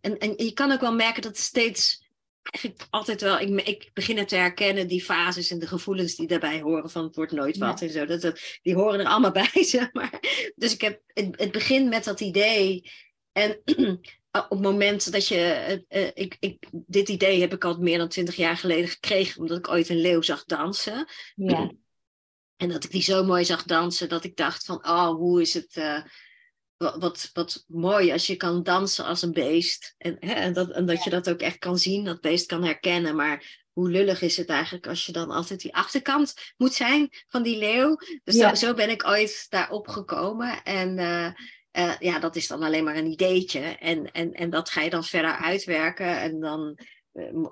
[0.00, 2.08] En, en je kan ook wel merken dat het steeds.
[2.42, 3.38] Eigenlijk altijd wel.
[3.38, 6.90] Ik, ik begin het te herkennen, die fases en de gevoelens die daarbij horen.
[6.90, 8.06] Van het wordt nooit wat en zo.
[8.06, 10.20] Dat, dat, die horen er allemaal bij, zeg maar.
[10.56, 11.00] Dus ik heb.
[11.06, 12.90] Het, het begint met dat idee.
[13.32, 13.60] En
[14.32, 15.84] op het moment dat je.
[15.88, 19.40] Uh, ik, ik, dit idee heb ik al meer dan twintig jaar geleden gekregen.
[19.40, 21.08] Omdat ik ooit een leeuw zag dansen.
[21.34, 21.70] Ja.
[22.56, 24.08] En dat ik die zo mooi zag dansen.
[24.08, 24.76] Dat ik dacht van.
[24.76, 25.76] Oh, hoe is het.
[25.76, 26.02] Uh,
[26.98, 29.94] wat, wat mooi als je kan dansen als een beest.
[29.98, 32.64] En, hè, en, dat, en dat je dat ook echt kan zien, dat beest kan
[32.64, 33.16] herkennen.
[33.16, 37.42] Maar hoe lullig is het eigenlijk als je dan altijd die achterkant moet zijn van
[37.42, 37.96] die leeuw.
[38.24, 40.62] Dus zo, zo, ben ik ooit daarop gekomen.
[40.62, 41.32] En uh,
[41.72, 43.60] uh, ja, dat is dan alleen maar een ideetje.
[43.60, 46.20] En, en, en dat ga je dan verder uitwerken.
[46.20, 46.86] En dan eh,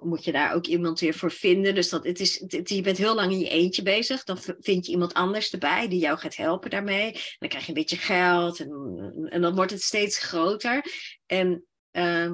[0.01, 1.75] moet je daar ook iemand weer voor vinden.
[1.75, 4.25] Dus dat, het is, je bent heel lang in je eentje bezig.
[4.25, 7.13] Dan vind je iemand anders erbij die jou gaat helpen daarmee.
[7.39, 10.85] Dan krijg je een beetje geld en, en dan wordt het steeds groter.
[11.27, 12.33] En uh,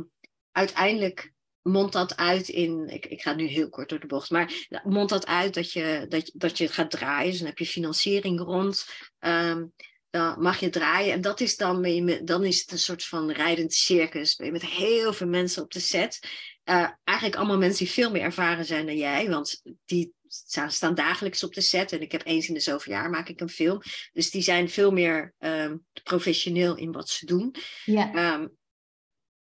[0.53, 1.33] uiteindelijk
[1.63, 5.11] mondt dat uit in, ik, ik ga nu heel kort door de bocht, maar mondt
[5.11, 7.31] dat uit dat je, dat, dat je gaat draaien.
[7.31, 8.87] Dus dan heb je financiering rond.
[9.19, 9.73] Um,
[10.11, 11.13] dan mag je draaien.
[11.13, 11.83] En dat is dan,
[12.25, 14.37] dan is het een soort van rijdend circus.
[14.37, 16.19] Ben je met heel veel mensen op de set.
[16.64, 19.29] Uh, eigenlijk allemaal mensen die veel meer ervaren zijn dan jij.
[19.29, 21.92] Want die staan, staan dagelijks op de set.
[21.92, 23.83] En ik heb eens in de zoveel jaar maak ik een film.
[24.12, 27.55] Dus die zijn veel meer ehm, professioneel in wat ze doen.
[27.85, 28.12] Ja.
[28.14, 28.46] Ehm,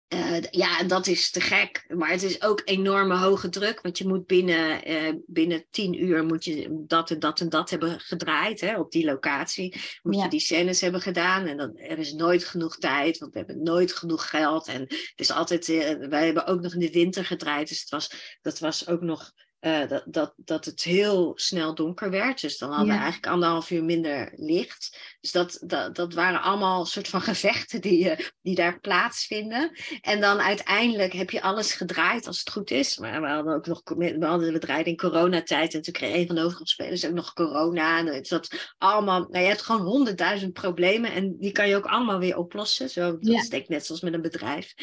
[0.10, 1.86] eh, ja, dat is te gek.
[1.88, 3.82] Maar het is ook enorme hoge druk.
[3.82, 7.69] Want je moet binnen, uh, binnen tien uur moet je dat en dat en dat
[7.69, 8.62] hebben gedraaid.
[8.62, 9.76] Hè, op die locatie.
[10.02, 10.24] Moet Ja.
[10.24, 11.45] je die scènes hebben gedaan.
[11.45, 13.17] En dan, er is nooit genoeg tijd.
[13.17, 14.67] Want we hebben nooit genoeg geld.
[14.67, 15.69] En het is altijd...
[15.69, 17.67] eh, wij hebben ook nog in de winter gedraaid.
[17.67, 19.32] Dus het was, dat was ook nog...
[19.60, 22.41] eh, dat, dat, dat het heel snel donker werd.
[22.41, 25.00] Dus dan hadden we eigenlijk anderhalf uur minder licht.
[25.22, 29.72] Dus dat, dat, dat waren allemaal soort van gevechten die, eh, die daar plaatsvinden.
[30.02, 32.98] En dan uiteindelijk heb je alles gedraaid als het goed is.
[32.98, 35.74] Maar we hadden ook nog, we hadden we draaiden in coronatijd.
[35.74, 37.98] En toen kreeg een van de hoofdrolspelers ook nog corona.
[37.98, 41.12] En het zat allemaal, nou, je hebt gewoon honderdduizend problemen.
[41.12, 42.89] En die kan je ook allemaal weer oplossen.
[42.89, 43.62] Zo, dat Ja.
[43.67, 44.74] net zoals met een bedrijf.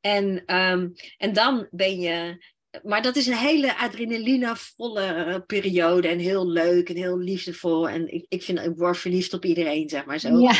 [0.00, 2.44] En, ehm, en dan ben je.
[2.82, 6.08] Maar dat is een hele adrenalinevolle eh, periode.
[6.08, 7.88] En heel leuk en heel liefdevol.
[7.88, 10.38] En ik, ik, vind, ik word verliefd op iedereen, zeg maar zo.
[10.38, 10.54] Ja.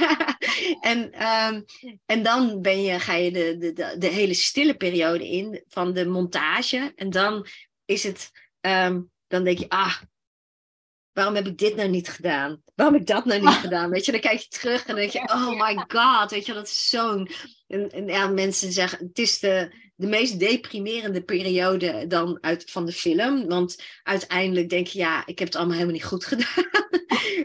[0.90, 1.62] en, ehm,
[2.06, 5.92] en dan ben je, ga je de, de, de, de hele stille periode in van
[5.92, 6.92] de montage.
[6.96, 7.46] En dan
[7.84, 9.96] is het, ehm, dan denk je, ah,
[11.12, 12.62] waarom heb ik dit nou niet gedaan?
[12.74, 13.90] Waarom heb ik dat nou niet gedaan?
[13.90, 16.52] Weet je, dan kijk je terug en dan denk je, oh my god, weet je,
[16.52, 17.28] dat is zo'n...
[17.66, 22.86] En, en ja, mensen zeggen, het is de, de meest deprimerende periode dan uit, van
[22.86, 23.48] de film.
[23.48, 26.64] Want uiteindelijk denk je, ja, ik heb het allemaal helemaal niet goed gedaan.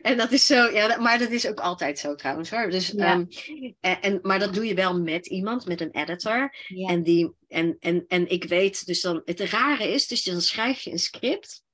[0.02, 2.70] en dat is zo, ja, dat- maar dat is ook altijd zo trouwens hoor.
[2.70, 3.06] Dus, Ja.
[3.06, 3.26] ehm,
[3.80, 6.56] en, en, maar dat doe je wel met iemand, met een editor.
[6.68, 6.90] Ja.
[6.90, 10.82] En, die, en, en, en ik weet dus dan, het rare is, dus dan schrijf
[10.82, 11.66] je een script.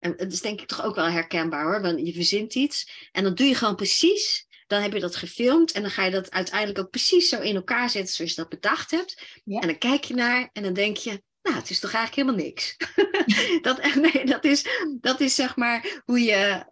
[0.00, 3.08] En het is denk ik toch ook wel herkenbaar hoor, want je verzint iets.
[3.12, 5.72] En dan doe je gewoon precies, dan heb je dat gefilmd.
[5.72, 8.48] En dan ga je dat uiteindelijk ook precies zo in elkaar zetten zoals je dat
[8.48, 9.40] bedacht hebt.
[9.44, 9.60] Ja.
[9.60, 12.46] En dan kijk je naar en dan denk je, nou het is toch eigenlijk helemaal
[12.46, 12.76] niks.
[13.62, 14.66] dat, nee, dat, is,
[15.00, 16.64] dat is zeg maar hoe je,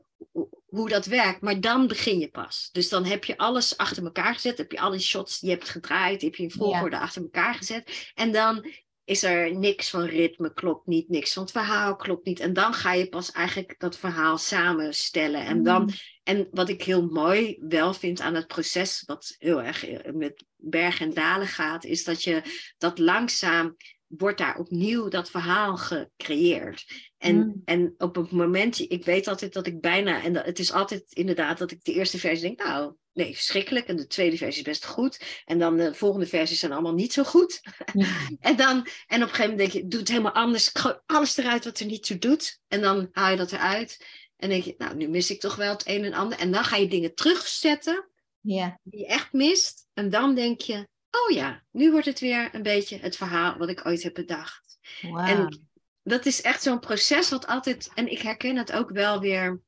[0.67, 1.41] hoe dat werkt.
[1.41, 2.69] Maar dan begin je pas.
[2.73, 4.59] Dus dan heb je alles achter elkaar gezet.
[4.59, 6.23] Heb je alle shots die je hebt gedraaid.
[6.23, 8.13] Heb je in volgorde achter elkaar gezet.
[8.15, 8.67] En dan
[9.09, 11.09] is er niks van ritme, klopt niet.
[11.09, 12.41] Niks van het verhaal, klopt niet.
[12.41, 15.45] En dan ga je pas eigenlijk dat verhaal samenstellen.
[15.45, 15.89] En, dan, Mm.
[16.23, 20.45] en wat ik heel mooi wel vind aan het proces, wat heel erg eh, met
[20.57, 22.43] berg en dalen gaat, is dat je
[22.79, 23.77] dat langzaam
[24.09, 26.85] wordt daar opnieuw dat verhaal gecreëerd.
[27.19, 27.63] En, Mm.
[27.65, 31.03] en op een moment, ik weet altijd dat ik bijna, en dat, het is altijd
[31.09, 33.87] inderdaad dat ik de eerste versie denk, nou, nee, verschrikkelijk.
[33.87, 35.43] En de tweede versie is best goed.
[35.45, 37.61] En dan de volgende versies zijn allemaal niet zo goed.
[38.41, 40.71] En, dan, en op een gegeven moment denk je, doe het helemaal anders.
[40.73, 42.61] Gooi alles eruit wat er niet toe doet.
[42.69, 44.07] En dan haal je dat eruit.
[44.37, 46.39] En denk je, nou, nu mis ik toch wel het een en ander.
[46.39, 48.09] En dan ga je dingen terugzetten
[48.41, 48.81] Ja.
[48.83, 49.87] die je echt mist.
[49.95, 53.69] En dan denk je, oh ja, nu wordt het weer een beetje het verhaal wat
[53.69, 54.79] ik ooit heb bedacht.
[55.03, 55.69] En
[56.03, 59.61] dat is echt zo'n proces wat altijd, en ik herken het ook wel weer,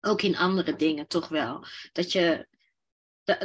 [0.00, 1.64] ook in andere dingen toch wel.
[1.92, 2.46] Dat je,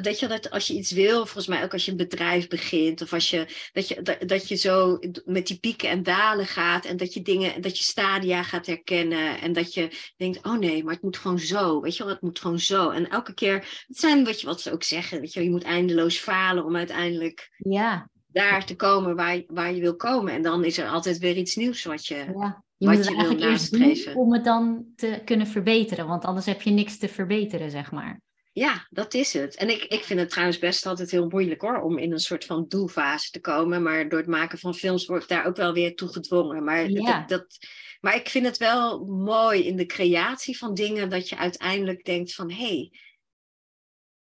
[0.01, 3.01] dat, je dat als je iets wil, volgens mij ook als je een bedrijf begint,
[3.01, 6.85] of als je, dat je, dat, dat je zo met die pieken en dalen gaat
[6.85, 10.83] en dat je dingen, dat je stadia gaat herkennen en dat je denkt, oh nee,
[10.83, 12.89] maar het moet gewoon zo, weet je wel, het moet gewoon zo.
[12.89, 15.53] En elke keer, het zijn wat, je, wat ze ook zeggen, weet je wel, je
[15.55, 18.09] moet eindeloos falen om uiteindelijk Ja.
[18.27, 20.33] daar te komen waar, je- waar je wil komen.
[20.33, 22.15] En dan is er altijd weer iets nieuws wat je.
[22.15, 22.63] ja.
[22.77, 23.71] Je Wat moet je eigenlijk eerst
[24.05, 26.07] doen om het dan te kunnen verbeteren.
[26.07, 28.21] Want anders heb je niks te verbeteren, zeg maar.
[28.53, 29.55] Ja, dat is het.
[29.55, 32.45] En ik, ik vind het trouwens best altijd heel moeilijk hoor, om in een soort
[32.45, 33.83] van doelfase te komen.
[33.83, 36.63] Maar door het maken van films word ik daar ook wel weer toe gedwongen.
[36.63, 37.19] Maar, Ja.
[37.19, 37.57] dat, dat,
[37.99, 42.33] maar ik vind het wel mooi in de creatie van dingen dat je uiteindelijk denkt
[42.33, 42.65] van hé.
[42.65, 42.91] Hey,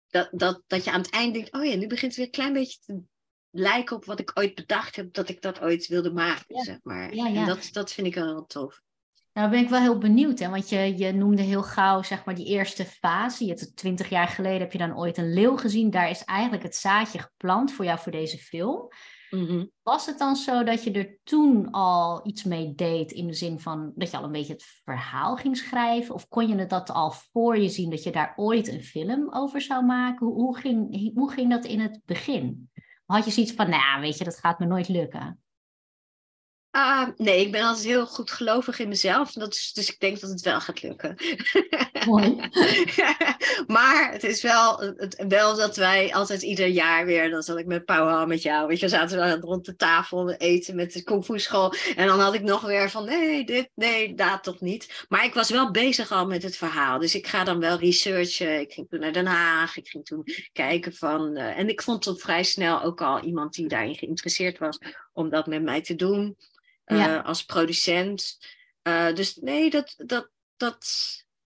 [0.07, 2.31] dat, dat, dat je aan het eind denkt, oh ja, nu begint het weer een
[2.31, 3.01] klein beetje te
[3.49, 6.63] lijken op wat ik ooit bedacht heb, dat ik dat ooit wilde maken, Ja.
[6.63, 7.15] zeg maar.
[7.15, 7.25] Ja.
[7.25, 8.81] En dat, dat vind ik wel heel tof.
[9.35, 10.49] Nou, ben ik wel heel benieuwd, hè?
[10.49, 13.45] want je, je noemde heel gauw zeg maar, die eerste fase.
[13.45, 15.89] Je hebt twintig jaar geleden heb je dan ooit een leeuw gezien.
[15.89, 18.87] Daar is eigenlijk het zaadje geplant voor jou voor deze film.
[19.29, 19.65] Mhm.
[19.83, 23.59] Was het dan zo dat je er toen al iets mee deed in de zin
[23.59, 26.15] van dat je al een beetje het verhaal ging schrijven?
[26.15, 29.33] Of kon je het dat al voor je zien dat je daar ooit een film
[29.33, 30.27] over zou maken?
[30.27, 32.69] Hoe, hoe, ging, hoe ging dat in het begin?
[33.05, 35.39] Had je zoiets van, nou weet je, dat gaat me nooit lukken?
[36.77, 39.31] Ah, nee, ik ben altijd heel goed gelovig in mezelf.
[39.31, 41.15] Dat is, dus ik denk dat het wel gaat lukken.
[42.05, 42.49] Mooi.
[43.67, 47.65] maar het is wel, het, wel dat wij altijd ieder jaar weer, dan zat ik
[47.65, 51.25] met Pauw met jou, weet je, zaten we rond de tafel eten met de kung
[51.25, 51.73] fu school.
[51.95, 55.05] En dan had ik nog weer van, nee, dit, nee, dat toch niet.
[55.09, 56.99] Maar ik was wel bezig al met het verhaal.
[56.99, 58.59] Dus ik ga dan wel researchen.
[58.59, 59.77] Ik ging toen naar Den Haag.
[59.77, 63.53] Ik ging toen kijken van, uh, en ik vond toen vrij snel ook al iemand
[63.53, 64.79] die daarin geïnteresseerd was
[65.13, 66.37] om dat met mij te doen.
[66.85, 67.17] Ja.
[67.17, 68.37] als producent.
[68.83, 70.85] Uh, dus nee, dat, dat, dat,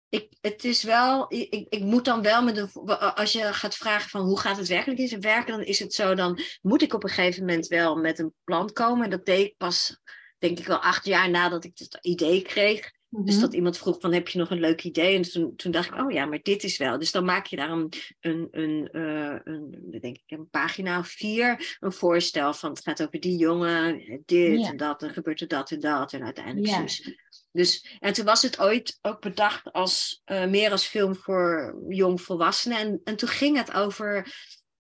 [0.09, 2.69] ik, het is wel, ik, ik moet dan wel met een,
[3.15, 5.93] als je gaat vragen van hoe gaat het werkelijk in zijn werken, dan is het
[5.93, 9.03] zo, dan moet ik op een gegeven moment wel met een plan komen.
[9.03, 9.99] En dat deed ik pas,
[10.37, 12.91] denk ik wel acht jaar nadat ik het idee kreeg.
[13.11, 13.43] Dus mhm.
[13.43, 15.15] dat iemand vroeg van heb je nog een leuk idee?
[15.15, 16.99] En toen, toen dacht ik, oh ja, maar dit is wel.
[16.99, 21.07] Dus dan maak je daar een, een, een, uh, een denk ik, een pagina of
[21.07, 25.47] vier, een voorstel van het gaat over die jongen, dit en dat, en gebeurt er
[25.47, 26.13] dat en dat.
[26.13, 26.81] En uiteindelijk ja.
[26.81, 27.17] dus.
[27.51, 27.97] dus.
[27.99, 32.77] En toen was het ooit ook bedacht als uh, meer als film voor jongvolwassenen.
[32.77, 34.35] En, en toen ging het over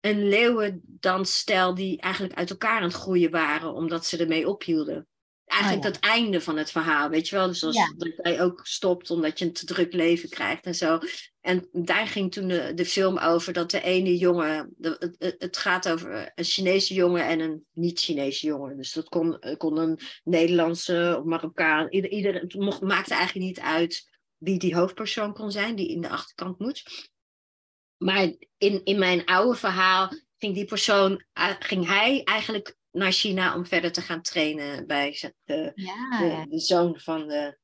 [0.00, 5.08] een leeuwendansstijl die eigenlijk uit elkaar aan het groeien waren, omdat ze ermee ophielden
[5.46, 7.46] eigenlijk oh, het einde van het verhaal, weet je wel.
[7.46, 7.94] Dus als ja.
[7.96, 10.98] dat jij ook stopt omdat je een te druk leven krijgt en zo.
[11.40, 15.56] En daar ging toen de, de film over dat de ene jongen, de, het, het,
[15.56, 18.76] gaat over een Chinese jongen en een niet-Chinese jongen.
[18.76, 23.60] Dus dat kon, kon een Nederlandse of Marokkaan, ieder, ieder, het mocht, maakte eigenlijk niet
[23.60, 27.10] uit wie die hoofdpersoon kon zijn, die in de achterkant moet.
[27.96, 33.56] Maar in, in mijn oude verhaal ging die persoon, eh, ging hij eigenlijk naar China
[33.56, 37.58] om verder te gaan trainen bij de, de, de zoon van de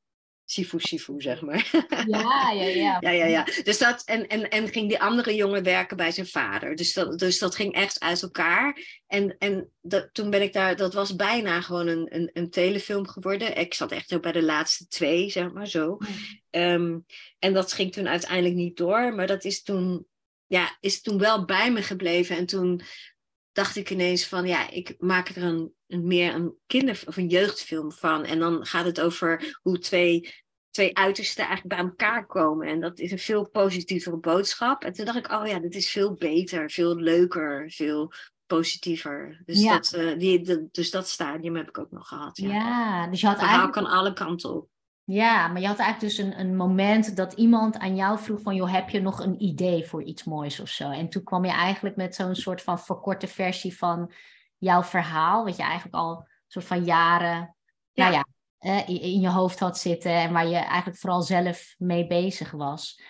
[0.50, 1.70] Sifu Sifu, zeg maar.
[2.06, 2.96] Ja, ja, ja.
[3.00, 3.44] ja, ja, ja.
[3.64, 6.76] Dus dat, en, en, en ging die andere jongen werken bij zijn vader.
[6.76, 9.00] Dus dat, dus dat ging echt uit elkaar.
[9.06, 13.08] En, en dat, toen ben ik daar, dat was bijna gewoon een, een, een telefilm
[13.08, 13.56] geworden.
[13.56, 15.98] Ik zat echt ook bij de laatste twee, zeg maar zo.
[16.50, 16.98] Ehm,
[17.38, 19.14] en dat ging toen uiteindelijk niet door.
[19.14, 20.06] Maar dat is toen,
[20.46, 22.36] ja, is toen wel bij me gebleven.
[22.36, 22.82] En toen
[23.52, 27.28] dacht ik ineens van ja, ik maak er een, een meer een kinder- of een
[27.28, 28.24] jeugdfilm van.
[28.24, 30.34] En dan gaat het over hoe twee,
[30.70, 32.66] twee uitersten eigenlijk bij elkaar komen.
[32.66, 34.84] En dat is een veel positievere boodschap.
[34.84, 38.12] En toen dacht ik, oh ja, dit is veel beter, veel leuker, veel
[38.46, 39.42] positiever.
[39.44, 42.36] Dus, dat, uh, die, dus dat stadium heb ik ook nog gehad.
[42.36, 43.74] Ja, ja dus je had het eigenlijk...
[43.74, 44.68] kan alle kanten op.
[45.10, 48.54] Ja, maar je had eigenlijk dus een, een moment dat iemand aan jou vroeg van...
[48.54, 50.90] joh, heb je nog een idee voor iets moois of zo?
[50.90, 54.12] En toen kwam je eigenlijk met zo'n soort van verkorte versie van
[54.58, 55.44] jouw verhaal...
[55.44, 57.56] wat je eigenlijk al een soort van jaren
[57.94, 58.26] Nou ja,
[58.86, 60.12] in je hoofd had zitten...
[60.12, 63.02] en waar je eigenlijk vooral zelf mee bezig was.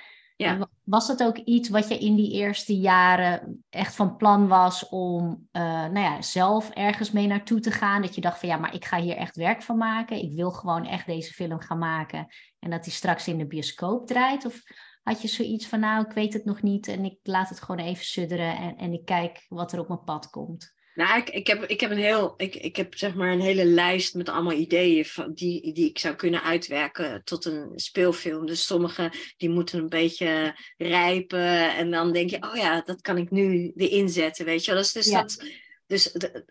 [0.42, 0.68] Ja.
[0.84, 5.48] Was dat ook iets wat je in die eerste jaren echt van plan was om
[5.52, 8.02] uh, nou ja, zelf ergens mee naartoe te gaan?
[8.02, 10.22] Dat je dacht van ja, maar ik ga hier echt werk van maken.
[10.22, 12.26] Ik wil gewoon echt deze film gaan maken.
[12.58, 14.46] En dat die straks in de bioscoop draait?
[14.46, 14.62] Of
[15.02, 17.84] had je zoiets van nou, ik weet het nog niet en ik laat het gewoon
[17.84, 20.74] even sudderen en, en ik kijk wat er op mijn pad komt?
[20.94, 23.64] Nou, ik, ik, heb, ik heb een heel, ik, ik heb zeg maar een hele
[23.64, 28.46] lijst met allemaal ideeën van, die, die ik zou kunnen uitwerken tot een speelfilm.
[28.46, 31.74] Dus sommige die moeten een beetje rijpen.
[31.74, 34.80] En dan denk je, oh ja, dat kan ik nu erin zetten, weet je wel.
[34.80, 35.44] Dus, dus dat,
[35.86, 36.44] dus de,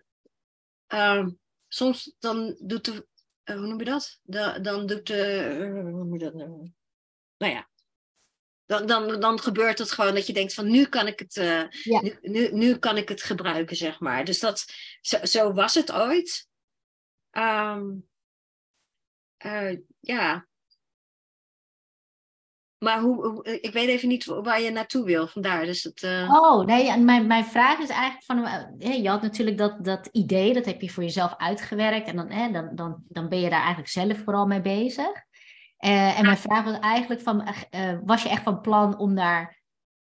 [0.94, 1.26] uh,
[1.68, 3.06] soms dan doet de,
[3.44, 4.20] uh, hoe noem je dat?
[4.22, 6.72] De, dan doet de, uh, hoe noem je dat nou?
[7.36, 7.69] Nou ja,
[8.70, 11.62] dan, dan, dan gebeurt het gewoon dat je denkt van nu kan ik het, uh,
[12.00, 14.24] nu, nu, nu, kan ik het gebruiken, zeg maar.
[14.24, 14.64] Dus dat,
[15.00, 16.48] zo, zo was het ooit.
[17.30, 18.08] Um,
[19.44, 20.48] uh, ja.
[22.78, 25.64] Maar hoe, ik weet even niet waar je naartoe wil, vandaar.
[25.64, 26.34] Dus het, uh...
[26.42, 28.38] Oh, nee, mijn, mijn vraag is eigenlijk van,
[29.02, 32.08] je had natuurlijk dat, dat idee, dat heb je voor jezelf uitgewerkt.
[32.08, 35.28] En dan, hè, dan, dan, dan ben je daar eigenlijk zelf vooral mee bezig.
[35.80, 39.60] Uh, en mijn vraag was eigenlijk van, uh, was je echt van plan om daar,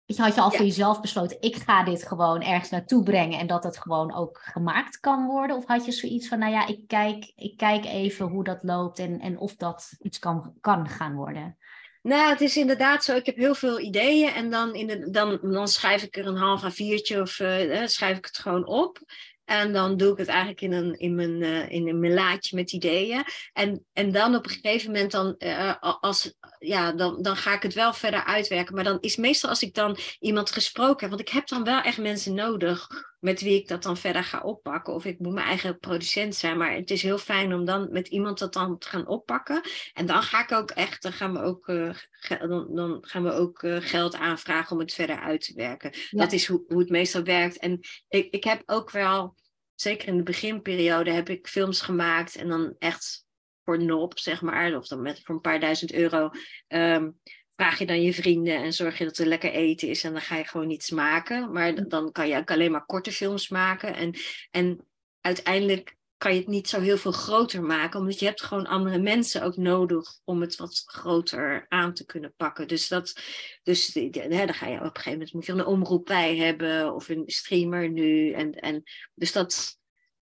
[0.05, 3.39] weet je, had je al voor jezelf besloten, ik ga dit gewoon ergens naartoe brengen
[3.39, 5.55] en dat het gewoon ook gemaakt kan worden?
[5.55, 8.99] Of had je zoiets van, nou ja, ik kijk, ik kijk even hoe dat loopt
[8.99, 11.57] en, en of dat iets kan, kan gaan worden?
[12.05, 13.15] Nou, het is inderdaad zo.
[13.15, 16.37] Ik heb heel veel ideeën en dan, in de, dan, dan schrijf ik er een
[16.37, 18.99] half a viertje of uh, schrijf ik het gewoon op.
[19.45, 22.71] En dan doe ik het eigenlijk in een, in mijn, uh, in een laadje met
[22.71, 23.23] ideeën.
[23.53, 27.61] En, en dan op een gegeven moment, dan, uh, als, ja, dan, dan ga ik
[27.61, 28.75] het wel verder uitwerken.
[28.75, 31.81] Maar dan is meestal als ik dan iemand gesproken heb, want ik heb dan wel
[31.81, 32.87] echt mensen nodig
[33.25, 34.93] met wie ik dat dan verder ga oppakken.
[34.93, 36.57] Of ik moet mijn eigen producent zijn.
[36.57, 39.61] Maar het is heel fijn om dan met iemand dat dan te gaan oppakken.
[39.93, 41.95] En dan ga ik ook echt, dan gaan we ook, uh,
[42.39, 45.91] dan, dan gaan we ook geld aanvragen om het verder uit te werken.
[46.09, 47.57] Dat is hoe, hoe het meestal werkt.
[47.57, 49.35] En ik, ik heb ook wel
[49.75, 53.25] zeker in de beginperiode heb ik films gemaakt en dan echt
[53.63, 56.29] voor nop, zeg maar, of dan met voor een paar duizend euro.
[56.67, 57.09] Ehm,
[57.55, 60.21] vraag je dan je vrienden en zorg je dat er lekker eten is en dan
[60.21, 61.51] ga je gewoon iets maken.
[61.51, 63.95] Maar dan kan je ook alleen maar korte films maken.
[63.95, 64.13] En,
[64.51, 64.87] en
[65.21, 68.99] uiteindelijk kan je het niet zo heel veel groter maken, omdat je hebt gewoon andere
[68.99, 72.67] mensen ook nodig om het wat groter aan te kunnen pakken.
[72.67, 73.19] Dus, dat,
[73.63, 74.09] dus hè,
[74.45, 77.23] dan ga je op een gegeven moment moet je een omroep bij hebben of een
[77.25, 78.31] streamer nu.
[78.31, 78.83] En, en,
[79.13, 79.79] dus dat,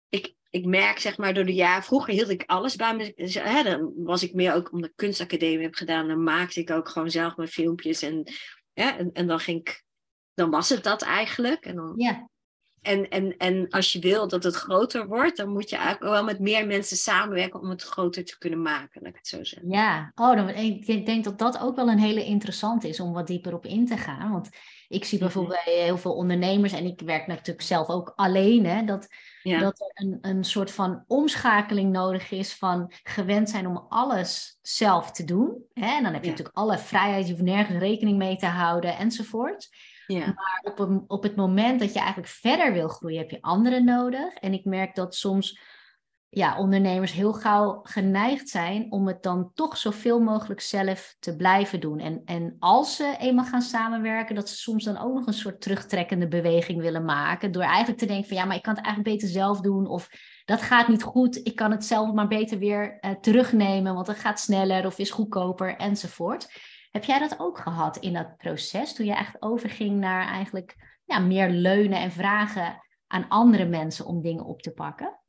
[0.10, 3.14] ik, ik merk zeg maar door de jaren, vroeger hield ik alles bij me.
[3.16, 6.72] Dus, hè, dan was ik meer ook omdat ik kunstacademie heb gedaan, dan maakte ik
[6.72, 8.32] ook gewoon zelf mijn filmpjes en,
[8.74, 9.84] ja, en, en dan ging ik,
[10.34, 11.66] dan was het dat eigenlijk.
[11.66, 12.30] En dan, ja.
[12.82, 16.24] En, en, en als je wil dat het groter wordt, dan moet je eigenlijk wel
[16.24, 19.70] met meer mensen samenwerken om het groter te kunnen maken, laat ik het zo zeggen.
[19.70, 23.28] Ja, oh, dan, ik denk dat dat ook wel een hele interessante is om wat
[23.28, 24.32] dieper op in te gaan.
[24.32, 24.50] Want
[24.88, 25.26] ik zie mhm.
[25.26, 29.08] bijvoorbeeld bij heel veel ondernemers, en ik werk natuurlijk zelf ook alleen, hè, dat,
[29.44, 35.12] dat er een, een soort van omschakeling nodig is van gewend zijn om alles zelf
[35.12, 35.66] te doen.
[35.74, 35.96] Hè?
[35.96, 39.70] En dan heb je natuurlijk alle vrijheid, je hoeft nergens rekening mee te houden enzovoort.
[40.08, 40.26] Ja.
[40.26, 43.86] Maar op, een, op het moment dat je eigenlijk verder wil groeien, heb je anderen
[43.86, 44.34] nodig.
[44.34, 45.60] En ik merk dat soms
[46.34, 51.80] ja, ondernemers heel gauw geneigd zijn om het dan toch zoveel mogelijk zelf te blijven
[51.80, 52.00] doen.
[52.00, 55.62] En, en als ze eenmaal gaan samenwerken, dat ze soms dan ook nog een soort
[55.62, 57.52] terugtrekkende beweging willen maken.
[57.52, 59.88] Door eigenlijk te denken van ja, maar ik kan het eigenlijk beter zelf doen.
[59.88, 60.10] Of
[60.46, 64.18] dat gaat niet goed, ik kan het zelf maar beter weer uh, terugnemen, want het
[64.18, 66.52] gaat sneller of is goedkoper enzovoort.
[66.92, 70.76] Heb jij dat ook gehad in dat proces, toen je echt overging naar eigenlijk
[71.06, 75.23] ja, meer leunen en vragen aan andere mensen om dingen op te pakken?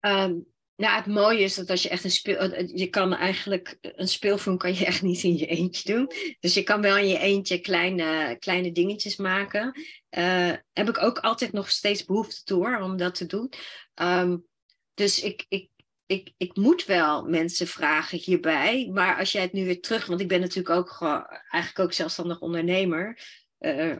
[0.00, 0.46] Um,
[0.80, 2.36] nou, het mooie is dat als je echt een speel...
[2.36, 3.78] Eh, je kan eigenlijk...
[3.80, 6.10] Een speelfilm kan je echt niet in je eentje doen.
[6.40, 9.80] Dus je kan wel in je eentje kleine, kleine dingetjes maken.
[10.18, 13.52] Uh, heb ik ook altijd nog steeds behoefte toe om dat te doen.
[13.94, 14.46] Um,
[14.94, 15.68] dus ik, ik,
[16.06, 18.88] ik, ik moet wel mensen vragen hierbij.
[18.92, 20.06] Maar als jij het nu weer terug...
[20.06, 23.22] Want ik ben natuurlijk ook gewoon, eigenlijk ook zelfstandig ondernemer.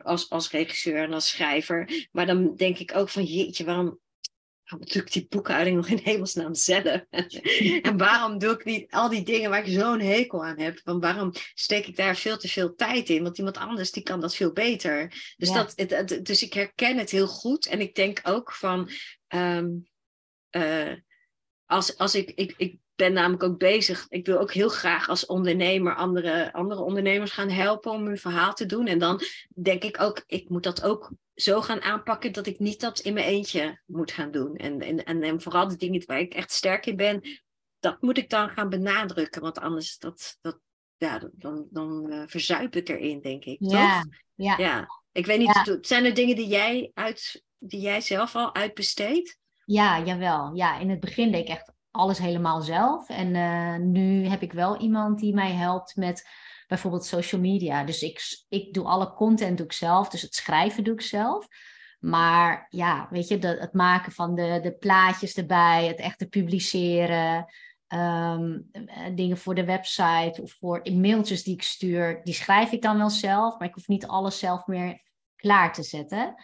[0.02, 2.08] Als, als regisseur en als schrijver.
[2.12, 4.00] Maar dan denk ik ook van jeetje, waarom
[4.78, 7.04] natuurlijk die boekhouding nog in hemelsnaam zelf.
[7.82, 10.80] en waarom doe ik niet al die dingen waar ik zo'n hekel aan heb?
[10.84, 13.22] Want waarom steek ik daar veel te veel tijd in?
[13.22, 15.34] Want iemand anders die kan dat veel beter.
[15.36, 17.66] Dus, dat, het, dus ik herken het heel goed.
[17.66, 18.90] En ik denk ook van.
[19.26, 19.68] Ehm,
[20.50, 20.92] eh,
[21.66, 24.06] als, als ik, ik, ik ben namelijk ook bezig.
[24.08, 28.54] Ik wil ook heel graag als ondernemer andere, andere ondernemers gaan helpen om hun verhaal
[28.54, 28.86] te doen.
[28.86, 29.20] En dan
[29.54, 33.14] denk ik ook, ik moet dat ook zo gaan aanpakken dat ik niet dat in
[33.14, 34.56] mijn eentje moet gaan doen.
[34.56, 37.20] En, en, en, en vooral de dingen waar ik echt sterk in ben,
[37.78, 39.42] dat moet ik dan gaan benadrukken.
[39.42, 40.58] Want anders dat, dat,
[40.96, 43.56] ja, dan, dan uh, verzuip ik erin, denk ik.
[43.60, 44.12] Ja, toch?
[44.34, 44.56] ja.
[44.58, 44.86] ja.
[45.12, 49.38] Ik weet niet, zijn er dingen die jij, uit, die jij zelf al uitbesteedt?
[49.64, 50.54] Ja, jawel.
[50.54, 53.08] Ja, in het begin deed ik echt alles helemaal zelf.
[53.08, 56.28] En uh, nu heb ik wel iemand die mij helpt met
[56.68, 57.84] bijvoorbeeld social media.
[57.84, 61.46] Dus ik, ik doe alle content doe ik zelf, dus het schrijven doe ik zelf.
[62.00, 67.46] Maar ja, weet je, de, het maken van de, de plaatjes erbij, het echte publiceren,
[67.86, 72.82] ehm, eh, dingen voor de website of voor mailtjes die ik stuur, die schrijf ik
[72.82, 75.02] dan wel zelf, maar ik hoef niet alles zelf meer
[75.36, 76.34] klaar te zetten.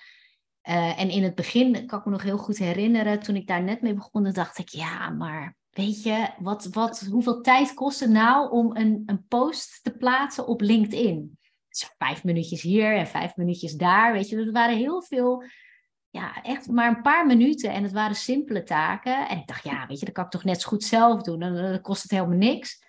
[0.69, 3.63] Uh, en in het begin kan ik me nog heel goed herinneren, toen ik daar
[3.63, 8.11] net mee begon, dacht ik, ja, maar weet je, wat, wat, hoeveel tijd kost het
[8.11, 11.39] nou om een, een post te plaatsen op LinkedIn?
[11.69, 14.37] Dus vijf minuutjes hier en vijf minuutjes daar, weet je.
[14.37, 15.45] Dus er waren heel veel,
[16.11, 19.29] ja, echt maar een paar minuten en het waren simpele taken.
[19.29, 21.39] En ik dacht, ja, weet je, dat kan ik toch net zo goed zelf doen,
[21.39, 22.83] dan, dan kost het helemaal niks.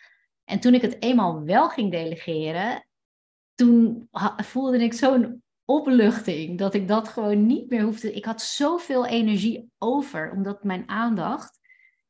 [0.43, 2.87] En toen ik het eenmaal wel ging delegeren,
[3.55, 8.13] toen voelde ik zo'n opluchting dat ik dat gewoon niet meer hoefde.
[8.13, 11.59] Ik had zoveel energie over, omdat mijn aandacht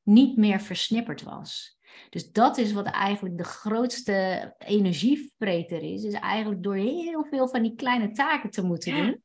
[0.03, 1.77] niet meer versnipperd was.
[2.09, 6.03] Dus dat is wat eigenlijk de grootste energievreter is.
[6.03, 9.23] Is eigenlijk door heel veel van die kleine taken te moeten doen.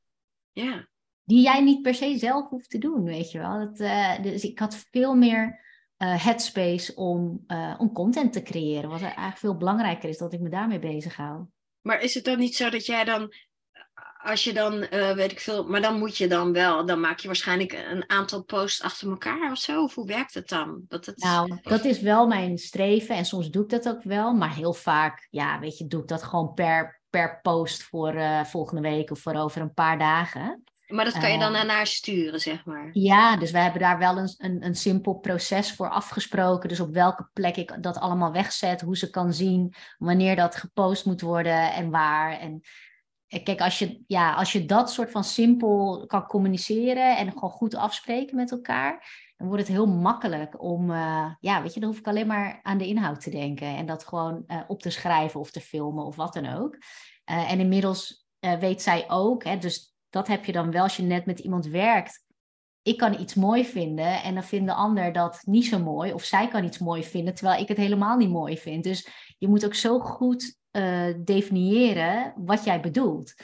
[0.52, 0.88] Ja.
[1.24, 3.58] Die jij niet per se zelf hoeft te doen, weet je wel.
[3.58, 5.60] Dat, uh, dus ik had veel meer
[5.98, 8.90] uh, headspace om, uh, om content te creëren.
[8.90, 11.44] Wat eigenlijk veel belangrijker is dat ik me daarmee bezig hou.
[11.80, 13.32] Maar is het dan niet zo dat jij dan
[14.22, 17.18] als je dan, uh, weet ik veel, maar dan moet je dan wel, dan maak
[17.18, 19.82] je waarschijnlijk een aantal posts achter elkaar of zo.
[19.82, 20.84] Of hoe werkt het dan?
[20.88, 21.22] Dat het...
[21.22, 24.72] Nou, dat is wel mijn streven en soms doe ik dat ook wel, maar heel
[24.72, 29.10] vaak, ja, weet je, doe ik dat gewoon per, per post voor uh, volgende week
[29.10, 30.64] of voor over een paar dagen.
[30.86, 32.88] Maar dat kan je dan uh, naar sturen, zeg maar.
[32.92, 36.68] Ja, dus we hebben daar wel een, een, een simpel proces voor afgesproken.
[36.68, 41.04] Dus op welke plek ik dat allemaal wegzet, hoe ze kan zien, wanneer dat gepost
[41.04, 42.38] moet worden en waar.
[42.38, 42.60] En
[43.40, 47.74] Kijk, als je, ja, als je dat soort van simpel kan communiceren en gewoon goed
[47.74, 49.06] afspreken met elkaar,
[49.36, 52.60] dan wordt het heel makkelijk om, uh, ja, weet je, dan hoef ik alleen maar
[52.62, 56.04] aan de inhoud te denken en dat gewoon uh, op te schrijven of te filmen
[56.04, 56.74] of wat dan ook.
[57.30, 61.02] Uh, en inmiddels weet zij ook, hè, dus dat heb je dan wel als je
[61.02, 62.24] net met iemand werkt.
[62.82, 66.12] Ik kan iets mooi vinden en dan vindt de ander dat niet zo mooi.
[66.12, 68.84] Of zij kan iets mooi vinden, terwijl ik het helemaal niet mooi vind.
[68.84, 69.08] Dus
[69.38, 73.34] je moet ook zo goed uh, definiëren wat jij bedoelt.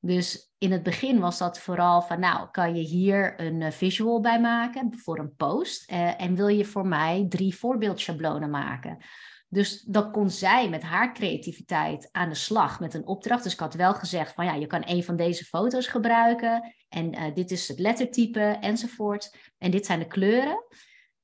[0.00, 4.20] Dus in het begin was dat vooral van, nou, kan je hier een eh, visual
[4.20, 5.90] bij maken voor een post?
[5.90, 8.98] Uh, en wil je voor mij drie voorbeeldschablonen maken?
[9.48, 13.42] Dus dan kon zij met haar creativiteit aan de slag met een opdracht.
[13.42, 16.74] Dus ik had wel gezegd van ja, je kan een van deze foto's gebruiken.
[16.88, 19.52] En dit is het lettertype enzovoort.
[19.58, 20.64] En dit zijn de kleuren.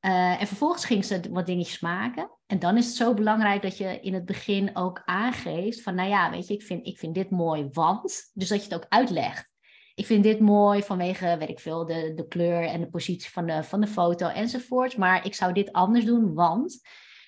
[0.01, 2.39] En vervolgens ging ze wat dingetjes maken.
[2.51, 6.09] En dan is het zo belangrijk dat je in het begin ook aangeeft van, nou
[6.09, 8.31] ja, weet je, ik vind, ik vind dit mooi, want.
[8.35, 9.53] Dus dat je het ook uitlegt.
[9.95, 13.47] Ik vind dit mooi vanwege, weet ik veel, de, de kleur en de positie van
[13.47, 14.97] de, van de foto enzovoort.
[14.97, 16.81] Maar ik zou dit anders doen, want.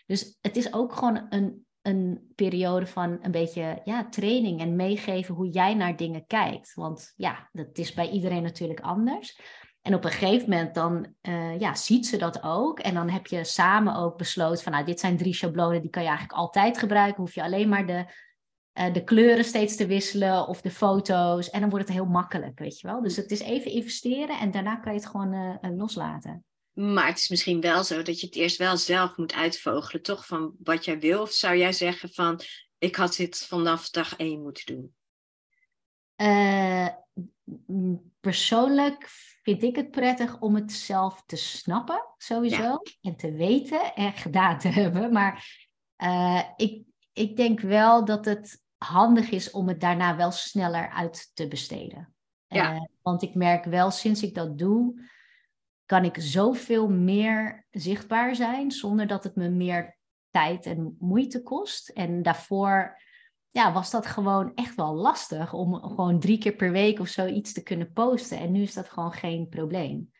[0.07, 5.35] Dus het is ook gewoon een, een periode van een beetje ja, training en meegeven
[5.35, 6.75] hoe jij naar dingen kijkt.
[6.75, 9.41] Want ja, dat is bij iedereen natuurlijk anders.
[9.83, 12.79] En op een gegeven moment dan uh, ja, ziet ze dat ook.
[12.79, 16.03] En dan heb je samen ook besloten van nou, dit zijn drie schablonen, die kan
[16.03, 17.23] je eigenlijk altijd gebruiken.
[17.23, 18.05] Hoef je alleen maar de,
[18.75, 21.51] uh, de kleuren steeds te wisselen of de foto's.
[21.51, 23.03] En dan wordt het heel makkelijk, weet je wel.
[23.03, 26.45] Dus het is even investeren en daarna kan je het gewoon uh, loslaten.
[26.73, 30.27] Maar het is misschien wel zo dat je het eerst wel zelf moet uitvogelen, toch?
[30.27, 31.23] Van wat jij wil.
[31.23, 32.41] Of zou jij zeggen van,
[32.79, 34.95] ik had dit vanaf dag één moeten doen?
[38.21, 39.09] persoonlijk
[39.43, 42.79] vind ik het prettig om het zelf te snappen, sowieso.
[43.01, 45.13] En te weten en gedaan te hebben.
[45.13, 45.59] Maar
[46.03, 46.83] uh, ik,
[47.13, 52.15] ik denk wel dat het handig is om het daarna wel sneller uit te besteden.
[52.47, 52.75] Ja.
[52.75, 55.11] Uh, want ik merk wel sinds ik dat doe,
[55.87, 59.99] kan ik zoveel meer zichtbaar zijn zonder dat het me meer
[60.31, 61.89] tijd en moeite kost.
[61.89, 63.01] En daarvoor
[63.53, 67.27] ja, was dat gewoon echt wel lastig om gewoon drie keer per week of zo
[67.27, 68.39] iets te kunnen posten.
[68.39, 70.11] En nu is dat gewoon geen probleem.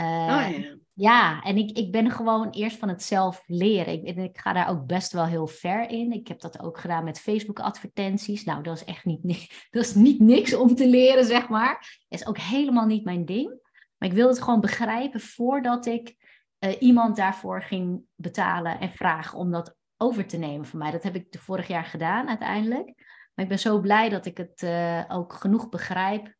[0.00, 0.76] Uh, oh, ja.
[0.92, 1.42] ja.
[1.42, 4.04] en ik, ik ben gewoon eerst van het zelf leren.
[4.04, 6.12] Ik, ik ga daar ook best wel heel ver in.
[6.12, 8.44] Ik heb dat ook gedaan met Facebook-advertenties.
[8.44, 9.22] Nou, dat is echt niet,
[9.70, 11.72] dat is niet niks om te leren, zeg maar.
[12.08, 13.48] Dat is ook helemaal niet mijn ding.
[13.98, 16.16] Maar ik wilde het gewoon begrijpen voordat ik
[16.60, 20.90] uh, iemand daarvoor ging betalen en vragen om dat over te nemen voor mij.
[20.90, 22.94] Dat heb ik de vorig jaar gedaan uiteindelijk.
[23.34, 26.34] Maar ik ben zo blij dat ik het uh, ook genoeg begrijp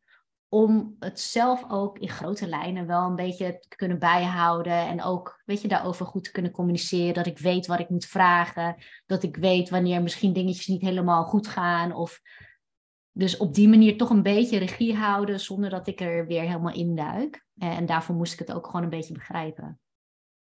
[0.49, 4.87] om het zelf ook in grote lijnen wel een beetje te kunnen bijhouden.
[4.87, 7.13] En ook, weet je, daarover goed te kunnen communiceren.
[7.13, 8.75] Dat ik weet wat ik moet vragen.
[9.05, 11.93] Dat ik weet wanneer misschien dingetjes niet helemaal goed gaan.
[11.93, 12.21] Of
[13.11, 16.73] dus op die manier toch een beetje regie houden zonder dat ik er weer helemaal
[16.73, 17.45] induik.
[17.57, 19.79] En daarvoor moest ik het ook gewoon een beetje begrijpen.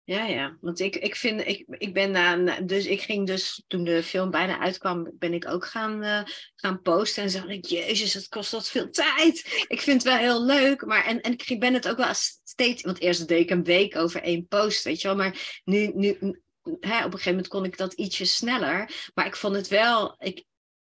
[0.05, 0.57] Ja, ja.
[0.61, 4.31] Want ik, ik vind, ik, ik ben na, dus ik ging dus, toen de film
[4.31, 6.21] bijna uitkwam, ben ik ook gaan, uh,
[6.55, 7.23] gaan posten.
[7.23, 9.65] En zeg ik, jezus, het kost wat veel tijd.
[9.67, 10.85] Ik vind het wel heel leuk.
[10.85, 13.95] Maar, en, en ik ben het ook wel steeds, want eerst deed ik een week
[13.95, 15.17] over één post, weet je wel.
[15.17, 16.17] Maar nu, nu
[16.79, 19.09] hè, op een gegeven moment kon ik dat ietsje sneller.
[19.13, 20.43] Maar ik vond het wel, ik,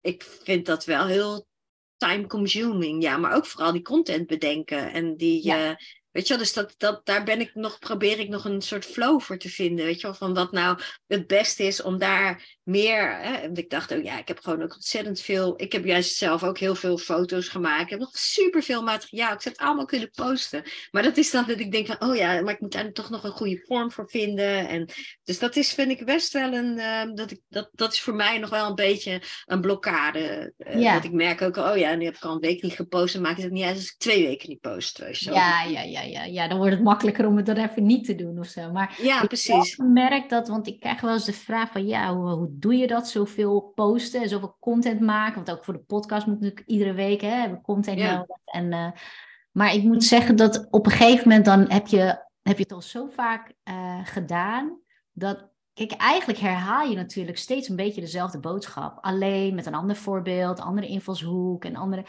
[0.02, 1.48] ik vind dat wel heel
[1.98, 3.04] time consuming.
[3.04, 5.46] Ja, maar ook vooral die content bedenken en die...
[5.46, 5.70] Ja.
[5.70, 5.76] Uh,
[6.16, 8.86] Weet je wel, dus dat, dat, daar ben ik nog, probeer ik nog een soort
[8.86, 9.86] flow voor te vinden.
[9.86, 13.18] Weet je wel, van wat nou het beste is om daar meer.
[13.20, 13.50] Hè?
[13.54, 15.54] Ik dacht, oh ja, ik heb gewoon ook ontzettend veel.
[15.58, 17.82] Ik heb juist zelf ook heel veel foto's gemaakt.
[17.82, 19.34] Ik heb nog super veel materiaal.
[19.34, 20.64] Ik zou het allemaal kunnen posten.
[20.92, 23.10] Maar dat is dan dat ik denk van, oh ja, maar ik moet daar toch
[23.10, 24.68] nog een goede vorm voor vinden.
[24.68, 24.90] En,
[25.24, 26.78] dus dat is, vind ik best wel een.
[26.78, 30.54] Uh, dat, ik, dat, dat is voor mij nog wel een beetje een blokkade.
[30.58, 30.94] Uh, ja.
[30.94, 33.16] Dat ik merk ook, oh ja, nu heb ik al een week niet gepost.
[33.16, 34.98] En maakt het niet uit als ik twee weken niet post.
[34.98, 38.06] Je Ja, ja, ja ja, ja, dan wordt het makkelijker om het dan even niet
[38.06, 38.72] te doen of zo.
[38.72, 39.74] Maar ja, precies.
[39.74, 42.76] Ik merk dat, want ik krijg wel eens de vraag van, ja, hoe, hoe doe
[42.76, 43.08] je dat?
[43.08, 45.36] Zoveel posten en zoveel content maken.
[45.36, 48.38] Want ook voor de podcast moet natuurlijk iedere week hè, hebben content nodig.
[48.46, 48.92] En, uh,
[49.52, 52.72] maar ik moet zeggen dat op een gegeven moment dan heb je, heb je het
[52.72, 54.80] al zo vaak uh, gedaan,
[55.12, 58.98] dat Kijk, eigenlijk herhaal je natuurlijk steeds een beetje dezelfde boodschap.
[59.02, 62.06] Alleen met een ander voorbeeld, andere invalshoek en andere.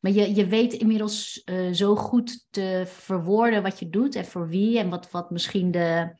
[0.00, 4.48] Maar je, je weet inmiddels uh, zo goed te verwoorden wat je doet en voor
[4.48, 6.14] wie en wat, wat misschien de,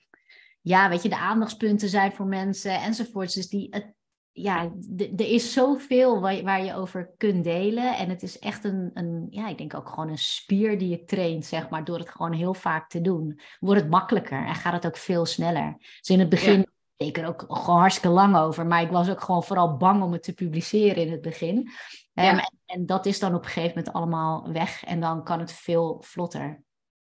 [0.61, 3.35] ja, weet je, de aandachtspunten zijn voor mensen enzovoorts.
[3.35, 3.95] Dus die, het,
[4.33, 7.97] ja, er is zoveel waar, waar je over kunt delen.
[7.97, 11.05] En het is echt een, een, ja, ik denk ook gewoon een spier die je
[11.05, 13.41] traint, zeg maar, door het gewoon heel vaak te doen.
[13.59, 15.77] Wordt het makkelijker en gaat het ook veel sneller.
[15.79, 16.67] Dus in het begin
[17.07, 18.67] ik er ook gewoon hartstikke lang over.
[18.67, 21.71] Maar ik was ook gewoon vooral bang om het te publiceren in het begin.
[22.13, 22.31] Ja.
[22.31, 24.85] en, en, dat is dan op een gegeven moment allemaal weg.
[24.85, 26.63] En dan kan het veel vlotter.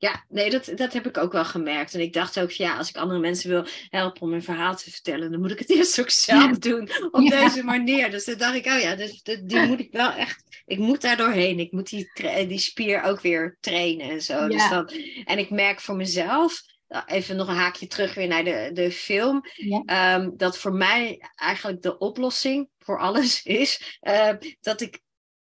[0.04, 1.94] Ja, nee, dat, dat heb ik ook wel gemerkt.
[1.94, 4.92] En ik dacht ook, ja, als ik andere mensen wil helpen om een verhaal te
[4.92, 8.12] vertellen, dan moet ik het eerst ook zelf doen op deze manier.
[8.12, 11.18] Dus dan dacht ik, oh ja, dus, die moet ik wel echt, ik moet daar
[11.18, 11.60] doorheen.
[11.60, 12.12] Ik moet die,
[12.48, 14.48] die spier ook weer trainen en zo.
[14.48, 14.90] Dus dan,
[15.24, 16.62] en ik merk voor mezelf,
[17.06, 19.42] even nog een haakje terug weer naar de, de film.
[19.86, 24.30] Ehm, dat voor mij eigenlijk de oplossing voor alles is uh,
[24.62, 25.02] dat ik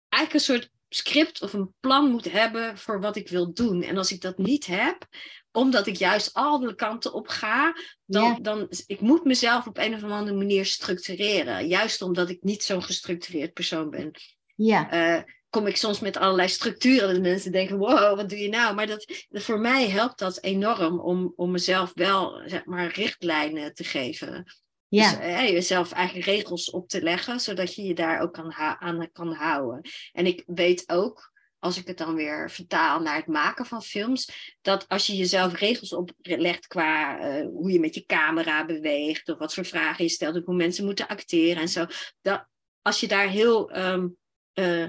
[0.09, 3.83] eigenlijk een soort script of een plan moet hebben voor wat ik wil doen.
[3.83, 5.07] En als ik dat niet heb,
[5.53, 7.75] omdat ik juist alle kanten op ga,
[8.05, 11.69] dan, dan ik moet mezelf op een of andere manier structureren.
[11.69, 14.11] Juist omdat ik niet zo'n gestructureerd persoon ben.
[14.55, 15.17] Ja.
[15.17, 18.75] Uh, kom ik soms met allerlei structuren en mensen denken, wow, wat doe je nou?
[18.75, 23.85] Maar dat, voor mij helpt dat enorm om, om mezelf wel, zeg maar, richtlijnen te
[23.85, 24.45] geven.
[24.89, 25.11] Ja.
[25.11, 29.13] Dus, eh, jezelf eigen regels op te leggen, zodat je je daar ook aan, aan
[29.13, 29.81] kan houden.
[30.13, 34.55] En ik weet ook, als ik het dan weer vertaal naar het maken van films,
[34.61, 39.39] dat als je jezelf regels oplegt qua uh, hoe je met je camera beweegt, of
[39.39, 41.87] wat voor vragen je stelt, of hoe mensen moeten acteren en zo,
[42.21, 42.47] dat
[42.83, 44.17] als je daar heel um,
[44.55, 44.87] uh,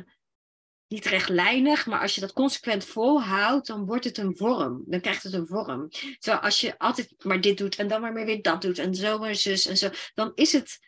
[0.89, 4.83] niet rechtlijnig, maar als je dat consequent volhoudt, dan wordt het een vorm.
[4.85, 5.89] Dan krijgt het een vorm.
[6.19, 9.19] Terwijl als je altijd maar dit doet en dan maar weer dat doet en zo
[9.19, 10.79] maar zus en zo, dan is het,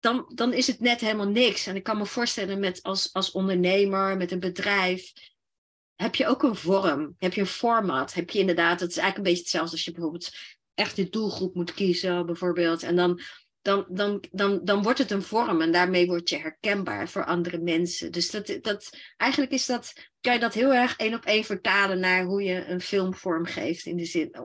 [0.00, 1.66] dan, dan is het net helemaal niks.
[1.66, 5.12] En ik kan me voorstellen met als, als ondernemer, met een bedrijf,
[5.94, 9.16] heb je ook een vorm, heb je een format, heb je inderdaad, het is eigenlijk
[9.16, 10.30] een beetje hetzelfde als je bijvoorbeeld
[10.74, 12.82] echt de doelgroep moet kiezen, bijvoorbeeld.
[12.82, 13.20] En dan
[13.66, 17.58] dan, dan, dan, dan wordt het een vorm en daarmee word je herkenbaar voor andere
[17.58, 18.12] mensen.
[18.12, 22.00] Dus dat, dat, eigenlijk is dat, kan je dat heel erg één op één vertalen
[22.00, 23.86] naar hoe je een film vormgeeft.
[23.86, 24.36] In de zin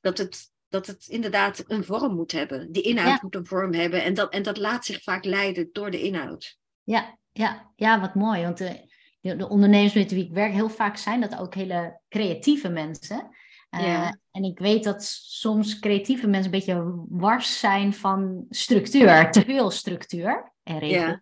[0.00, 2.72] dat het, dat het inderdaad een vorm moet hebben.
[2.72, 5.90] Die inhoud moet een vorm hebben en dat, en dat laat zich vaak leiden door
[5.90, 6.58] de inhoud.
[6.82, 8.42] Ja, ja, ja wat mooi.
[8.42, 8.86] Want de,
[9.20, 13.36] de ondernemers met wie ik werk heel vaak zijn dat ook hele creatieve mensen.
[13.70, 19.44] Uh, en ik weet dat soms creatieve mensen een beetje wars zijn van structuur, te
[19.44, 21.18] veel structuur en regels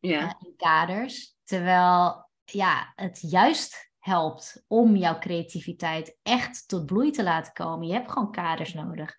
[0.00, 0.10] ja.
[0.10, 0.36] ja.
[0.40, 1.34] en kaders.
[1.44, 7.86] Terwijl ja, het juist helpt om jouw creativiteit echt tot bloei te laten komen.
[7.86, 9.16] Je hebt gewoon kaders nodig.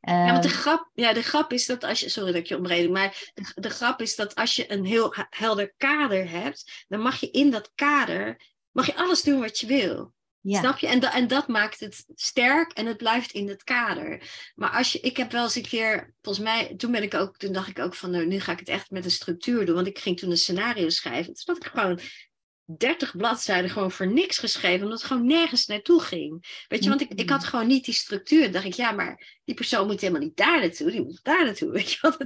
[0.00, 2.46] Ja, maar de ehm, grap, ja, de grap is dat als je, sorry dat ik
[2.46, 6.84] je omreden, maar de, de grap is dat als je een heel helder kader hebt,
[6.88, 10.12] dan mag je in dat kader, mag je alles doen wat je wil.
[10.56, 10.86] Snap je?
[10.86, 14.22] En, en dat maakt het sterk en het blijft in het kader.
[14.54, 17.36] Maar als je, ik heb wel eens een keer, volgens mij, toen ben ik ook,
[17.36, 19.74] toen dacht ik ook van, nou, nu ga ik het echt met een structuur doen.
[19.74, 21.34] Want ik ging toen een scenario schrijven.
[21.34, 22.00] Toen had ik gewoon
[22.76, 26.64] 30 bladzijden gewoon voor niks geschreven, omdat het gewoon nergens naartoe ging.
[26.68, 28.42] Weet je, want ik, ik had gewoon niet die structuur.
[28.42, 31.44] Dan dacht ik, ja, maar die persoon moet helemaal niet daar naartoe, die moet daar
[31.44, 31.70] naartoe.
[31.78, 32.16] Weet je wat?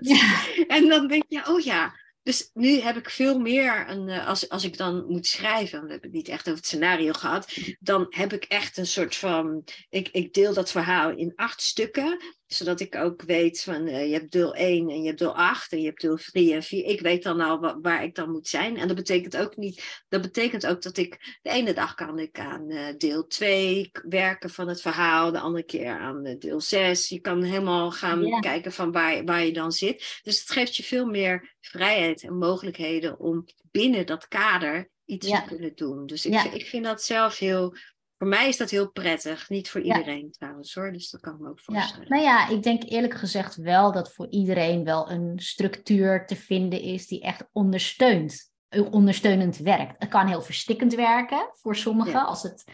[0.66, 4.48] En dan denk je, oh ja, dus nu heb ik veel meer, een, eh, als,
[4.48, 8.06] als ik dan moet schrijven, we hebben het niet echt over het scenario gehad, dan
[8.08, 12.22] heb ik echt een soort van, ik, ik deel dat verhaal in acht stukken
[12.52, 15.72] zodat ik ook weet van uh, je hebt deel 1 en je hebt deel 8
[15.72, 16.84] en je hebt deel 3 en 4.
[16.84, 18.76] Ik weet dan al waar ik dan moet zijn.
[18.76, 22.38] En dat betekent ook niet, dat betekent ook dat ik de ene dag kan ik
[22.38, 27.08] aan uh, deel 2 werken van het verhaal, de andere keer aan uh, deel 6.
[27.08, 30.20] Je kan helemaal gaan kijken van waar, waar je dan zit.
[30.22, 35.42] Dus het geeft je veel meer vrijheid en mogelijkheden om binnen dat kader iets te
[35.46, 36.06] kunnen doen.
[36.06, 37.76] Dus ik, ik vind dat zelf heel
[38.22, 39.48] voor mij is dat heel prettig.
[39.48, 40.92] Niet voor iedereen trouwens hoor.
[40.92, 42.06] Dus dat kan ik me ook voorstellen.
[42.08, 42.14] Ja.
[42.14, 46.80] Nou ja, ik denk eerlijk gezegd wel dat voor iedereen wel een structuur te vinden
[46.80, 48.52] is die echt ondersteunt.
[48.90, 49.94] Ondersteunend werkt.
[49.98, 52.64] Het kan heel verstikkend werken voor sommigen als het,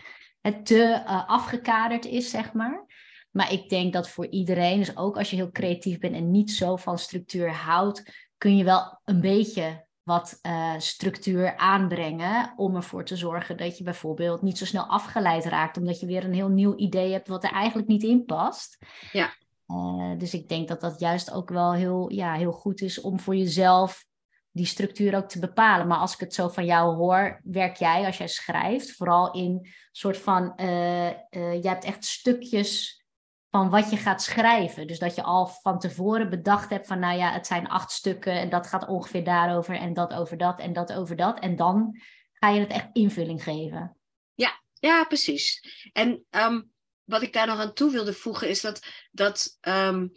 [0.41, 2.87] het te uh, afgekaderd is, zeg maar.
[3.31, 6.51] Maar ik denk dat voor iedereen, dus ook als je heel creatief bent en niet
[6.51, 13.05] zo van structuur houdt, kun je wel een beetje wat uh, structuur aanbrengen om ervoor
[13.05, 16.49] te zorgen dat je bijvoorbeeld niet zo snel afgeleid raakt, omdat je weer een heel
[16.49, 18.79] nieuw idee hebt wat er eigenlijk niet in past.
[19.13, 19.35] Ja.
[19.67, 23.21] Uh, dus ik denk dat dat juist ook wel heel, ja, heel goed is om
[23.21, 24.05] voor jezelf
[24.51, 25.87] die structuur ook te bepalen.
[25.87, 29.69] Maar als ik het zo van jou hoor, werk jij als jij schrijft vooral in
[29.93, 32.98] soort van, uh, je hebt echt stukjes
[33.51, 34.87] van wat je gaat schrijven.
[34.87, 38.33] Dus dat je al van tevoren bedacht hebt van, nou ja, het zijn acht stukken
[38.33, 41.39] en dat gaat ongeveer daarover en dat over dat en dat over dat.
[41.39, 42.01] En dan
[42.33, 43.97] ga je het echt invulling geven.
[44.35, 45.63] Ja, ja, precies.
[45.93, 46.63] En ehm,
[47.05, 50.13] wat ik daar nog aan toe wilde voegen is dat, dat um,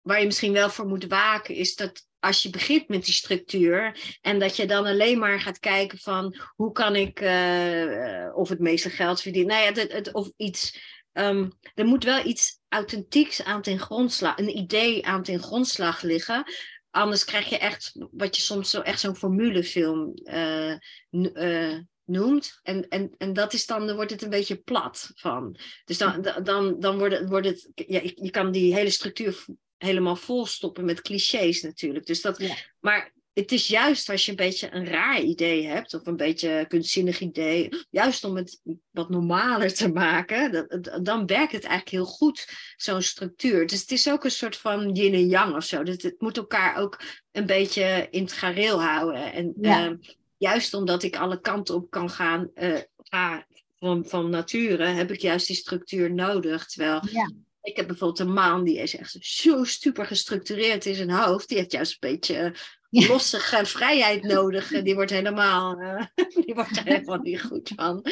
[0.00, 4.00] waar je misschien wel voor moet waken, is dat als je begint met die structuur
[4.20, 8.58] en dat je dan alleen maar gaat kijken van hoe kan ik uh, of het
[8.58, 13.62] meeste geld verdienen, nou ja, het, of iets Um, er moet wel iets authentieks aan
[13.62, 16.44] ten grondslag, een idee aan ten grondslag liggen.
[16.90, 20.74] Anders krijg je echt wat je soms zo echt zo'n formulefilm uh,
[21.10, 22.60] uh, noemt.
[22.62, 25.56] En, en, en dat is dan, dan wordt het een beetje plat van.
[25.84, 29.44] Dus dan, dan, dan wordt het, wordt het ja, je kan die hele structuur
[29.76, 32.06] helemaal volstoppen met clichés natuurlijk.
[32.06, 32.42] Dus dat,
[32.80, 36.50] Maar het is juist als je een beetje een raar idee hebt, of een beetje
[36.50, 38.60] een kunstzinnig idee, juist om het
[38.90, 40.68] wat normaler te maken,
[41.02, 43.66] dan werkt het eigenlijk heel goed, zo'n structuur.
[43.66, 45.82] Dus het is ook een soort van yin en yang of zo.
[45.82, 47.00] Dus het moet elkaar ook
[47.32, 49.32] een beetje in het gareel houden.
[49.32, 49.96] En, ehm,
[50.36, 53.38] juist omdat ik alle kanten op kan gaan uh,
[53.78, 56.66] van, van nature, heb ik juist die structuur nodig.
[56.66, 57.30] Terwijl ja.
[57.62, 61.48] ik heb bijvoorbeeld een man die is echt zo super gestructureerd in zijn hoofd.
[61.48, 62.54] Die heeft juist een beetje.
[62.94, 64.68] Losse vrijheid nodig.
[64.68, 66.04] Die wordt helemaal, uh,
[66.44, 68.02] die wordt helemaal niet goed van.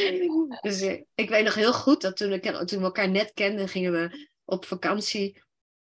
[0.61, 0.83] Dus
[1.15, 4.29] ik weet nog heel goed dat toen, ik, toen we elkaar net kenden, gingen we
[4.45, 5.43] op vakantie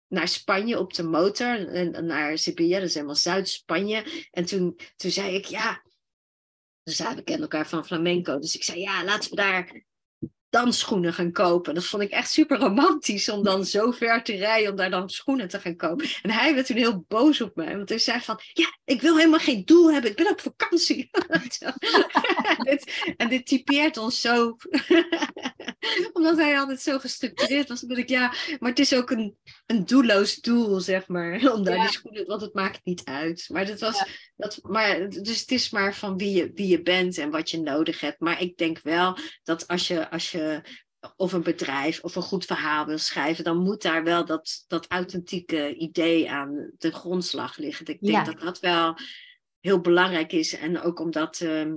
[0.08, 1.68] naar Spanje op de motor.
[1.68, 4.26] En naar Sevilla, dat is helemaal Zuid-Spanje.
[4.30, 5.82] En toen, toen zei ik, ja,
[6.82, 8.38] dus we kennen elkaar van flamenco.
[8.38, 9.84] Dus ik zei, ja, laten we daar
[10.54, 11.74] dansschoenen gaan kopen.
[11.74, 15.10] Dat vond ik echt super romantisch om dan zo ver te rijden om daar dan
[15.10, 16.06] schoenen te gaan kopen.
[16.22, 19.16] En hij werd toen heel boos op mij, want hij zei van, ja, ik wil
[19.16, 21.10] helemaal geen doel hebben, ik ben op vakantie.
[23.16, 24.56] en dit typeert ons zo,
[26.12, 27.80] omdat hij altijd zo gestructureerd was.
[27.80, 29.36] Dan ik, ja, maar het is ook een,
[29.66, 33.48] een doelloos doel, zeg maar, om daar die schoenen, want het maakt niet uit.
[33.52, 34.04] Maar, dat was,
[34.36, 37.60] dat, maar dus het is maar van wie je, wie je bent en wat je
[37.60, 38.20] nodig hebt.
[38.20, 40.43] Maar ik denk wel dat als je, als je
[41.16, 44.86] of een bedrijf of een goed verhaal wil schrijven, dan moet daar wel dat, dat
[44.88, 47.86] authentieke idee aan de grondslag liggen.
[47.86, 48.96] Ik denk dat dat wel
[49.60, 50.54] heel belangrijk is.
[50.56, 51.76] En ook om dat ehm,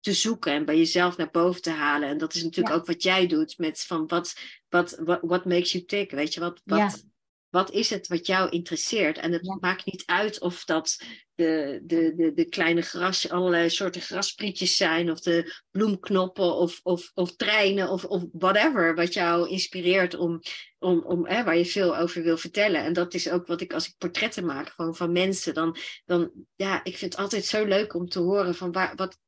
[0.00, 2.08] te zoeken en bij jezelf naar boven te halen.
[2.08, 4.34] En dat is natuurlijk ook wat jij doet met van wat,
[4.68, 6.10] wat, what, makes you tick?
[6.10, 7.04] Weet je, wat, wat,
[7.52, 9.18] wat is het wat jou interesseert?
[9.18, 10.96] En het maakt niet uit of dat
[11.34, 17.10] de, de, de, de kleine gras, allerlei soorten grasprietjes zijn, of de bloemknoppen, of, of,
[17.14, 20.40] of treinen, of, of whatever, wat jou inspireert om,
[20.78, 22.84] om, om hè, waar je veel over wil vertellen.
[22.84, 26.30] En dat is ook wat ik als ik portretten maak van, van mensen, dan, dan
[26.56, 29.18] ja, ik vind het altijd zo leuk om te horen van waar, wat,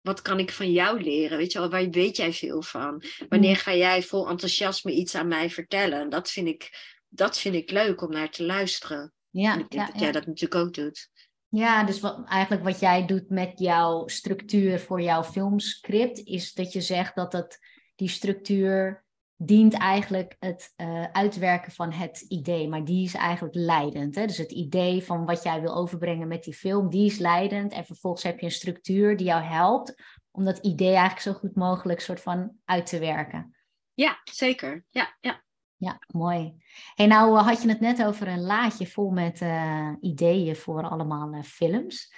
[0.00, 1.38] wat kan ik van jou leren?
[1.38, 3.02] Weet je wel, waar weet jij veel van?
[3.28, 6.10] Wanneer ga jij vol enthousiasme iets aan mij vertellen?
[6.10, 9.12] Dat vind ik dat vind ik leuk om naar te luisteren.
[9.30, 11.08] Ja, en ik denk dat jij dat natuurlijk ook doet.
[11.48, 16.72] Ja, dus wat, eigenlijk wat jij doet met jouw structuur voor jouw filmscript, is dat
[16.72, 17.58] je zegt dat het,
[17.94, 19.04] die structuur
[19.36, 24.14] dient eigenlijk het uh, uitwerken van het idee, maar die is eigenlijk leidend.
[24.14, 24.26] Hè?
[24.26, 27.72] Dus het idee van wat jij wil overbrengen met die film, die is leidend.
[27.72, 29.94] En vervolgens heb je een structuur die jou helpt
[30.30, 33.56] om dat idee eigenlijk zo goed mogelijk soort van uit te werken.
[33.92, 34.84] Ja, zeker.
[34.90, 35.43] Ja, ja.
[35.76, 36.54] Ja, mooi.
[36.94, 40.88] Hey, nou eh, had je het net over een laadje vol met uh, ideeën voor
[40.88, 42.14] allemaal uh, films.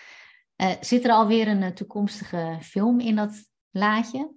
[0.80, 4.34] zit er alweer een toekomstige film in dat laadje?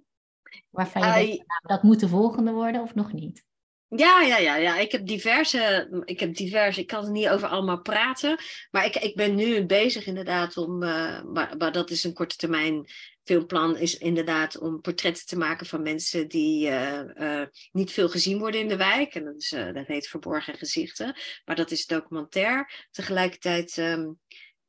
[0.70, 3.48] Waarvan je denkt, nou, dat moet de volgende worden of nog niet?
[3.96, 4.78] Ja, ja, ja, ja.
[4.78, 5.88] Ik heb diverse.
[6.04, 6.80] Ik heb diverse.
[6.80, 8.38] Ik kan er niet over allemaal praten.
[8.70, 10.78] Maar ik, ik ben nu bezig inderdaad om.
[10.78, 12.86] maar, maar dat is een korte termijn
[13.30, 18.60] filmplan is inderdaad om portretten te maken van mensen die uh, niet veel gezien worden
[18.60, 19.14] in de wijk.
[19.14, 21.16] En dat, is, uh, dat heet Verborgen Gezichten.
[21.44, 22.86] Maar dat is documentair.
[22.90, 24.18] Tegelijkertijd um,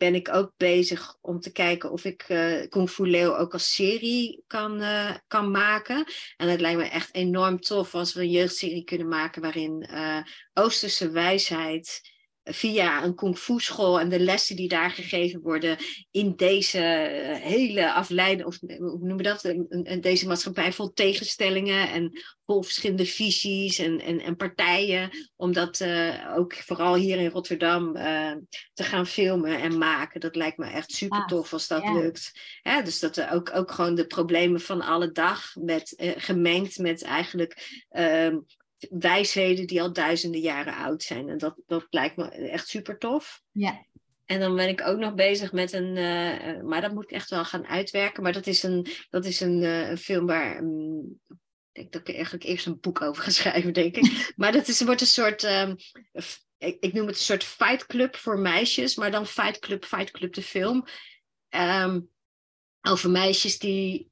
[0.01, 2.25] ben ik ook bezig om te kijken of ik
[2.69, 4.83] Kung Fu Leo ook als serie kan,
[5.27, 6.05] kan maken.
[6.37, 9.89] En het lijkt me echt enorm tof als we een jeugdserie kunnen maken waarin
[10.53, 12.01] Oosterse wijsheid
[12.43, 15.77] via een kung fu school en de lessen die daar gegeven worden
[16.11, 21.89] in deze eh, hele afleiding, of hoe noemen we dat, een, deze maatschappij vol tegenstellingen
[21.89, 22.11] en
[22.45, 27.95] vol verschillende visies en, en, en partijen, om dat uh, ook vooral hier in Rotterdam
[27.95, 28.35] uh,
[28.73, 30.19] te gaan filmen en maken.
[30.19, 32.31] Dat lijkt me echt super ah, tof als dat lukt.
[32.61, 36.77] Ja, dus dat er ook, ook gewoon de problemen van alle dag met, uh, gemengd
[36.77, 38.35] met eigenlijk uh,
[38.89, 41.29] wijsheden die al duizenden jaren oud zijn.
[41.29, 43.41] En dat, dat lijkt me echt super tof.
[43.51, 43.85] Ja.
[44.25, 47.29] En dan ben ik ook nog bezig met een, uh, maar dat moet ik echt
[47.29, 48.23] wel gaan uitwerken.
[48.23, 51.37] Maar dat is een, dat is een, uh, een film waar, um, ik
[51.71, 54.33] denk dat ik eigenlijk eerst een boek over ga schrijven, denk ik.
[54.35, 55.75] maar dat is, wordt een soort, um,
[56.57, 60.11] ik, ik, noem het een soort fight club voor meisjes, maar dan fight club, fight
[60.11, 60.85] club de film.
[61.49, 62.09] Um,
[62.81, 64.09] over meisjes die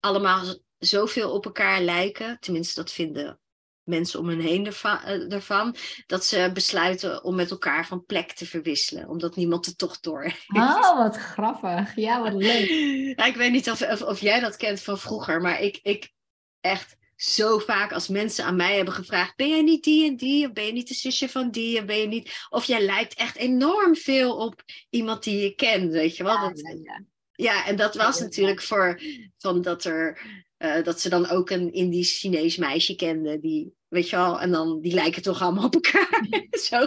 [0.00, 2.36] allemaal zoveel op elkaar lijken.
[2.40, 3.40] Tenminste, dat vinden
[3.84, 8.46] mensen om hen heen ervan, eh, dat ze besluiten om met elkaar van plek te
[8.46, 10.44] verwisselen, omdat niemand het toch door heeft.
[10.48, 11.96] Oh, wat grappig.
[11.96, 12.70] Ja, wat leuk.
[13.16, 16.12] Ja, ik weet niet of, of, of, jij dat kent van vroeger, maar ik, ik
[16.60, 20.46] echt zo vaak als mensen aan mij hebben gevraagd: ben jij niet die en die?
[20.46, 21.78] Of ben je niet de zusje van die?
[21.78, 22.46] Of ben je niet.
[22.50, 26.34] Of jij lijkt echt enorm veel op iemand die je kent, weet je wel?
[26.34, 27.04] Ja, dat, ja, ja.
[27.42, 29.00] En dat was natuurlijk voor
[29.36, 30.20] van dat er
[30.62, 33.40] uh, dat ze dan ook een Indisch Chinees meisje kenden.
[33.40, 36.26] Die, weet je wel, en dan die lijken toch allemaal op elkaar.
[36.50, 36.86] Zo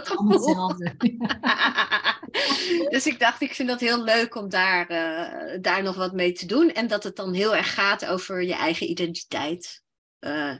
[2.90, 6.32] dus ik dacht, ik vind dat heel leuk om daar, uh, daar nog wat mee
[6.32, 6.72] te doen.
[6.72, 9.82] En dat het dan heel erg gaat over je eigen identiteit
[10.20, 10.54] uh,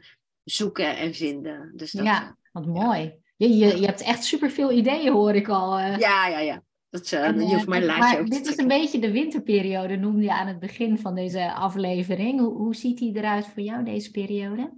[0.45, 1.73] zoeken en vinden.
[1.75, 3.25] Dus dat, ja, wat mooi.
[3.37, 5.79] Je, je, je hebt echt superveel ideeën, hoor ik al.
[5.79, 6.63] Ja, ja, ja.
[6.97, 9.97] Dat, uh, en, je hoeft maar een laadje maar Dit is een beetje de winterperiode,
[9.97, 12.41] noemde je aan het begin van deze aflevering.
[12.41, 14.73] Hoe, hoe ziet die eruit voor jou, deze periode?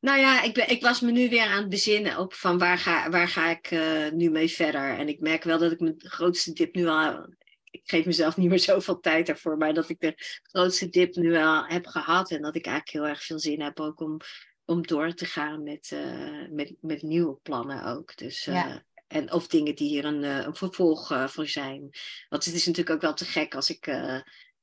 [0.00, 2.78] Nou ja, ik, ben, ik was me nu weer aan het bezinnen op van waar
[2.78, 4.98] ga, waar ga ik uh, nu mee verder.
[4.98, 7.26] En ik merk wel dat ik mijn grootste dip nu al...
[7.70, 11.36] Ik geef mezelf niet meer zoveel tijd daarvoor, maar dat ik de grootste dip nu
[11.36, 12.30] al heb gehad.
[12.30, 14.16] En dat ik eigenlijk heel erg veel zin heb ook om,
[14.64, 18.16] om door te gaan met, uh, met, met nieuwe plannen ook.
[18.16, 18.84] Dus, ja.
[19.14, 21.80] En, of dingen die hier een, een vervolg voor zijn.
[22.28, 23.86] Want het is natuurlijk ook wel te gek als ik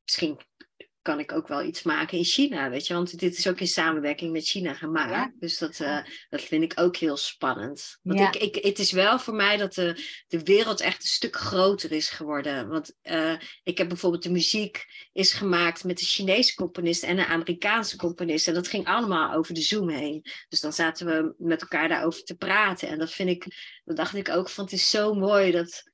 [0.04, 0.42] misschien
[1.02, 2.94] kan ik ook wel iets maken in China, weet je.
[2.94, 5.40] Want dit is ook in samenwerking met China gemaakt.
[5.40, 5.98] Dus dat, uh,
[6.30, 7.98] dat vind ik ook heel spannend.
[8.02, 11.36] Want ik, ik, het is wel voor mij dat de, de wereld echt een stuk
[11.36, 12.68] groter is geworden.
[12.68, 13.34] Want uh,
[13.64, 18.48] ik heb bijvoorbeeld de muziek is gemaakt met de Chinese componist en een Amerikaanse componist.
[18.48, 20.26] En dat ging allemaal over de Zoom heen.
[20.50, 22.88] Dus dan zaten we met elkaar daarover te praten.
[22.88, 23.46] En dat vind ik,
[23.86, 25.91] dat dacht ik ook van, het is zo mooi dat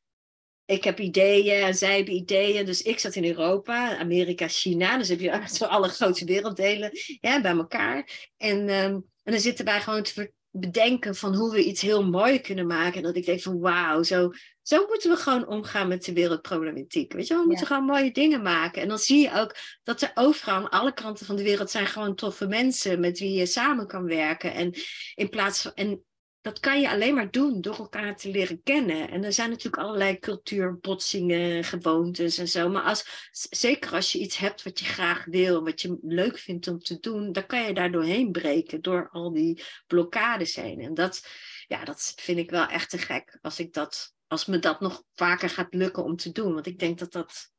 [0.67, 2.65] ik heb ideeën en zij hebben ideeën.
[2.65, 4.97] Dus ik zat in Europa, Amerika, China.
[4.97, 6.91] Dus heb je zo alle grote werelddelen
[7.21, 8.29] ja, bij elkaar.
[8.37, 12.39] En, um, en dan zitten wij gewoon te bedenken van hoe we iets heel mooi
[12.41, 12.97] kunnen maken.
[12.97, 17.13] En dat ik denk van wauw, zo, zo moeten we gewoon omgaan met de wereldproblematiek.
[17.13, 18.81] Weet je, we moeten gewoon mooie dingen maken.
[18.81, 21.87] En dan zie je ook dat er overal aan alle kanten van de wereld zijn
[21.87, 24.53] gewoon toffe mensen met wie je samen kan werken.
[24.53, 24.73] En
[25.15, 25.73] in plaats van.
[25.73, 26.05] En
[26.47, 29.09] dat kan je alleen maar doen door elkaar te leren kennen.
[29.09, 32.69] En er zijn natuurlijk allerlei cultuurbotsingen, gewoontes en zo.
[32.69, 36.67] Maar als, zeker als je iets hebt wat je graag wil, wat je leuk vindt
[36.67, 40.79] om te doen, dan kan je daar doorheen breken door al die blokkades heen.
[40.79, 41.27] En dat,
[41.67, 43.37] ja, dat vind ik wel echt te gek.
[43.41, 46.53] Als, ik dat, als me dat nog vaker gaat lukken om te doen.
[46.53, 47.51] Want ik denk dat dat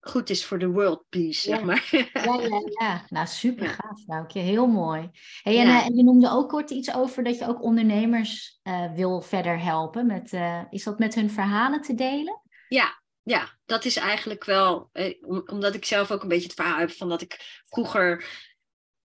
[0.00, 1.88] goed is voor de world peace, zeg maar.
[1.90, 3.04] Ja, ja, ja.
[3.08, 4.40] Nou, super gaaf, Vrouwtje.
[4.40, 5.10] Heel mooi.
[5.42, 9.20] Hey, en, uh, je noemde ook kort iets over dat je ook ondernemers uh, wil
[9.20, 10.06] verder helpen.
[10.06, 12.40] Met, uh, is dat met hun verhalen te delen?
[12.68, 14.90] Ja, ja, dat is eigenlijk wel,
[15.44, 18.24] omdat ik zelf ook een beetje het verhaal heb van dat ik vroeger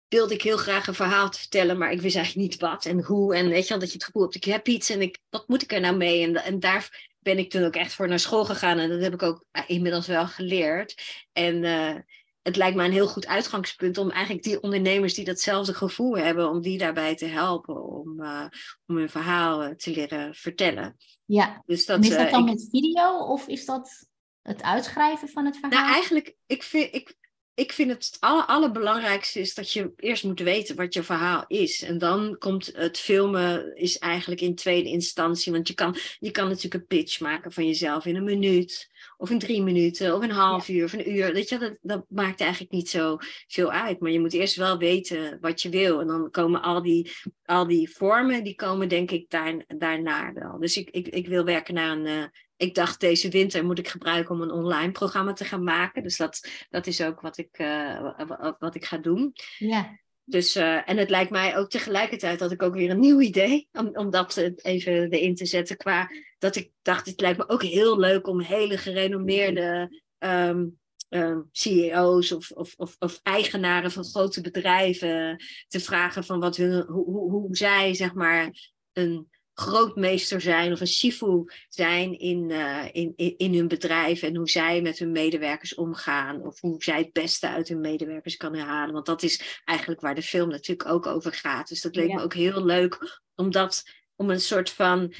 [0.08, 3.02] wilde ik heel graag een verhaal te vertellen, maar ik wist eigenlijk niet wat en
[3.02, 3.34] hoe.
[3.34, 5.48] En weet je wel, dat je het gevoel hebt, ik heb iets en ik, wat
[5.48, 6.22] moet ik er nou mee?
[6.22, 9.14] En, en daar ben ik toen ook echt voor naar school gegaan en dat heb
[9.14, 11.02] ik ook eh, inmiddels wel geleerd.
[11.32, 11.94] En uh,
[12.42, 16.50] het lijkt me een heel goed uitgangspunt om eigenlijk die ondernemers die datzelfde gevoel hebben,
[16.50, 18.46] om die daarbij te helpen om, uh,
[18.86, 20.96] om hun verhaal te leren vertellen.
[21.24, 24.06] Ja, dus dat, is dat dan met video of is dat
[24.42, 25.80] het uitschrijven van het verhaal?
[25.80, 27.14] Nou, eigenlijk, ik vind, ik,
[27.56, 31.82] ik vind het aller, allerbelangrijkste is dat je eerst moet weten wat je verhaal is.
[31.82, 35.52] En dan komt het filmen is eigenlijk in tweede instantie.
[35.52, 38.94] Want je kan, je kan natuurlijk een pitch maken van jezelf in een minuut.
[39.16, 41.32] Of in drie minuten, of een half uur, of een uur.
[41.32, 44.00] Weet je, dat, dat maakt eigenlijk niet zo veel uit.
[44.00, 46.00] Maar je moet eerst wel weten wat je wil.
[46.00, 47.10] En dan komen al die,
[47.44, 50.58] al die vormen, die komen denk ik daar, daarna wel.
[50.58, 52.24] Dus ik, ik, ik wil werken naar een, uh,
[52.56, 56.02] ik dacht deze winter moet ik gebruiken om een online programma te gaan maken.
[56.02, 58.10] Dus dat, dat is ook wat ik, uh,
[58.58, 59.32] wat ik ga doen.
[59.58, 59.98] Ja.
[60.24, 63.68] Dus, uh, en het lijkt mij ook tegelijkertijd dat ik ook weer een nieuw idee,
[63.72, 67.62] om, om dat even erin te zetten, qua dat ik dacht, het lijkt me ook
[67.62, 70.78] heel leuk om hele gerenommeerde um,
[71.08, 76.84] um, CEO's of, of, of, of, eigenaren van grote bedrijven te vragen van wat hun,
[76.86, 79.28] hoe, hoe, hoe zij zeg maar een
[79.58, 84.48] grootmeester zijn of een shifu zijn in, uh, in, in, in, hun bedrijf en hoe
[84.48, 88.94] zij met hun medewerkers omgaan of hoe zij het beste uit hun medewerkers kan halen.
[88.94, 91.68] Want dat is eigenlijk waar de film natuurlijk ook over gaat.
[91.68, 93.82] Dus dat leek me ook heel leuk om dat,
[94.16, 95.14] om een soort van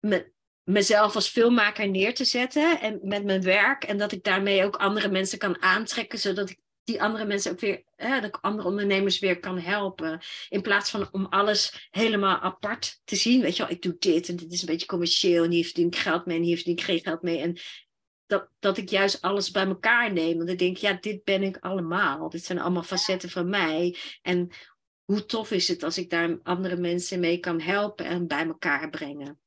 [0.00, 0.32] me,
[0.62, 4.76] mezelf als filmmaker neer te zetten en met mijn werk en dat ik daarmee ook
[4.76, 6.58] andere mensen kan aantrekken zodat ik
[6.90, 10.20] die andere mensen ook weer, dat andere ondernemers weer kan helpen.
[10.48, 13.40] In plaats van om alles helemaal apart te zien.
[13.40, 15.86] Weet je wel, ik doe dit en dit is een beetje commercieel en hier verdien
[15.86, 17.38] ik geld mee en hier verdien ik geen geld mee.
[17.38, 17.56] En
[18.26, 20.36] dat, dat ik juist alles bij elkaar neem.
[20.36, 22.28] Want ik denk, ja, dit ben ik allemaal.
[22.28, 23.96] Dit zijn allemaal facetten van mij.
[24.22, 24.50] En
[25.04, 28.90] hoe tof is het als ik daar andere mensen mee kan helpen en bij elkaar
[28.90, 29.40] brengen.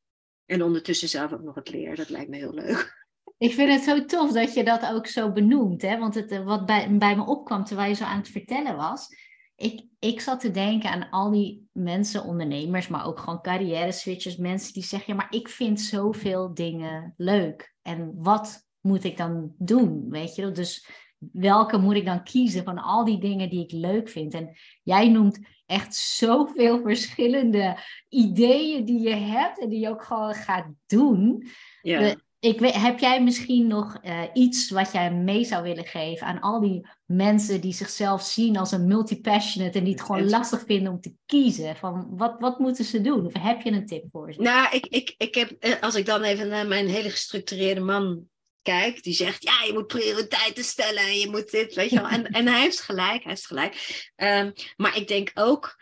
[0.46, 1.96] En ondertussen zelf ook nog het leren.
[1.96, 3.02] Dat lijkt me heel leuk.
[3.44, 5.82] Ik vind het zo tof dat je dat ook zo benoemt.
[5.82, 5.98] Hè?
[5.98, 9.08] Want het, eh, wat bij, bij me opkwam terwijl je zo aan het vertellen was.
[9.56, 14.38] Ik, ik zat te denken aan al die mensen, ondernemers, maar ook gewoon carrière switchers.
[14.38, 17.76] Mensen die zeggen, ja, maar ik vind zoveel dingen leuk.
[17.82, 20.10] En wat moet ik dan doen?
[20.10, 20.88] Weet je, dus
[21.32, 24.34] welke moet ik dan kiezen van al die dingen die ik leuk vind?
[24.34, 27.78] En jij noemt echt zoveel verschillende
[28.10, 31.48] ideeën die je hebt en die je ook gewoon gaat doen.
[31.82, 36.28] Ja Ik weet, heb jij misschien nog uh, iets wat jij mee zou willen geven
[36.28, 40.64] aan al die mensen die zichzelf zien als een multi-passionate en die het gewoon lastig
[40.66, 41.76] vinden om te kiezen?
[41.76, 43.26] Van wat, wat moeten ze doen?
[43.26, 44.42] Of heb je een tip voor ze?
[44.42, 48.30] Nou, ik, ik, ik heb, eh, als ik dan even naar mijn hele gestructureerde man
[48.62, 52.10] kijk, die zegt, ja, je moet prioriteiten stellen en je moet dit, weet je wel.
[52.10, 54.12] En, en hij heeft gelijk, hij heeft gelijk.
[54.16, 55.78] Um, maar ik denk ook,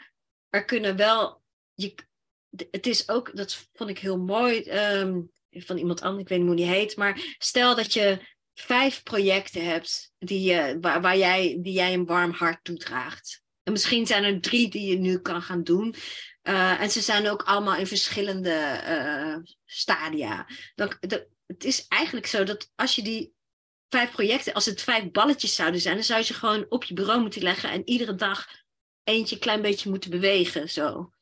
[0.49, 1.41] er kunnen wel,
[1.74, 1.95] je,
[2.72, 6.47] het is ook, dat vond ik heel mooi, um, van iemand anders, ik weet niet
[6.47, 8.20] hoe die heet, maar stel dat je
[8.54, 13.41] vijf projecten hebt die, je, waar, jij, die jij een warm hart toedraagt.
[13.64, 15.95] En misschien zijn er drie die je nu kan gaan doen.
[16.43, 20.47] Uh, en ze zijn ook allemaal in verschillende uh, stadia.
[20.76, 23.34] Dan, de, het is eigenlijk zo dat als je die
[23.89, 26.93] vijf projecten, als het vijf balletjes zouden zijn, dan zou je ze gewoon op je
[26.93, 28.47] bureau moeten leggen en iedere dag
[29.04, 30.70] eentje een klein beetje moeten bewegen.
[30.70, 31.14] Zo.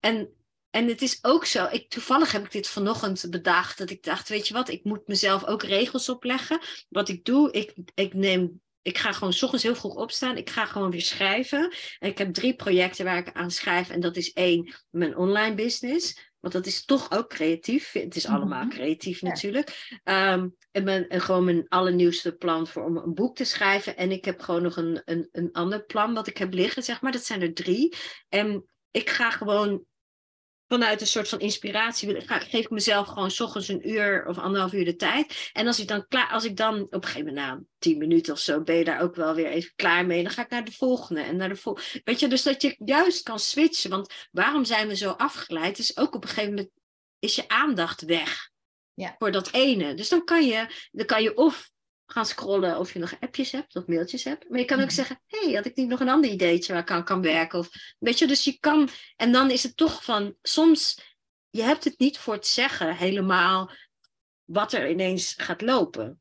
[0.00, 0.34] En
[0.70, 4.28] en het is ook zo, ik, toevallig heb ik dit vanochtend bedacht, dat ik dacht,
[4.28, 6.60] weet je wat, ik moet mezelf ook regels opleggen.
[6.88, 10.36] Wat ik doe, ik, ik neem ik ga gewoon s ochtends heel vroeg opstaan.
[10.36, 11.74] Ik ga gewoon weer schrijven.
[11.98, 13.90] En ik heb drie projecten waar ik aan schrijf.
[13.90, 16.32] En dat is één, mijn online business.
[16.40, 17.92] Want dat is toch ook creatief.
[17.92, 18.70] Het is allemaal mhm.
[18.70, 19.98] creatief natuurlijk.
[20.04, 23.96] Ehm, en, mijn, en gewoon mijn allernieuwste plan voor om een boek te schrijven.
[23.96, 27.00] En ik heb gewoon nog een, een, een ander plan wat ik heb liggen, zeg
[27.00, 27.12] maar.
[27.12, 27.96] Dat zijn er drie.
[28.28, 29.84] En ik ga gewoon
[30.72, 34.72] vanuit een soort van inspiratie geef ik mezelf gewoon s ochtends een uur of anderhalf
[34.72, 35.50] uur de tijd.
[35.52, 38.32] En als ik dan klaar, als ik dan op een gegeven moment na tien minuten
[38.32, 40.64] of zo ben je daar ook wel weer even klaar mee, dan ga ik naar
[40.64, 42.00] de volgende en naar de volgende.
[42.04, 43.90] Weet je, dus dat je juist kan switchen.
[43.90, 45.78] Want waarom zijn we zo afgeleid?
[45.78, 46.70] Is ook op een gegeven moment
[47.18, 48.50] is je aandacht weg.
[48.94, 49.14] Ja.
[49.18, 49.94] Voor dat ene.
[49.94, 51.70] Dus dan kan je, dan kan je of
[52.12, 54.48] gaan scrollen of je nog appjes hebt of mailtjes hebt.
[54.48, 54.94] Maar je kan ook mhm.
[54.94, 57.58] zeggen, hé, hey, had ik niet nog een ander ideetje waar ik aan kan werken?
[57.58, 61.00] Of, weet je, dus je kan, en dan is het toch van, soms,
[61.50, 63.70] je hebt het niet voor het zeggen helemaal
[64.44, 66.19] wat er ineens gaat lopen.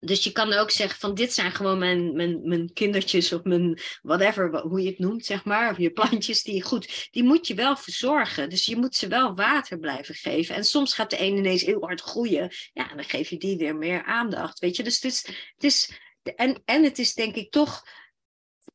[0.00, 3.78] Dus je kan ook zeggen van dit zijn gewoon mijn, mijn, mijn kindertjes of mijn
[4.02, 5.70] whatever, hoe je het noemt, zeg maar.
[5.70, 8.50] Of je plantjes die goed, die moet je wel verzorgen.
[8.50, 10.54] Dus je moet ze wel water blijven geven.
[10.54, 12.50] En soms gaat de een ineens heel hard groeien.
[12.72, 14.82] Ja, dan geef je die weer meer aandacht, weet je.
[14.82, 15.90] Dus het is, het is
[16.34, 17.86] en, en het is denk ik toch,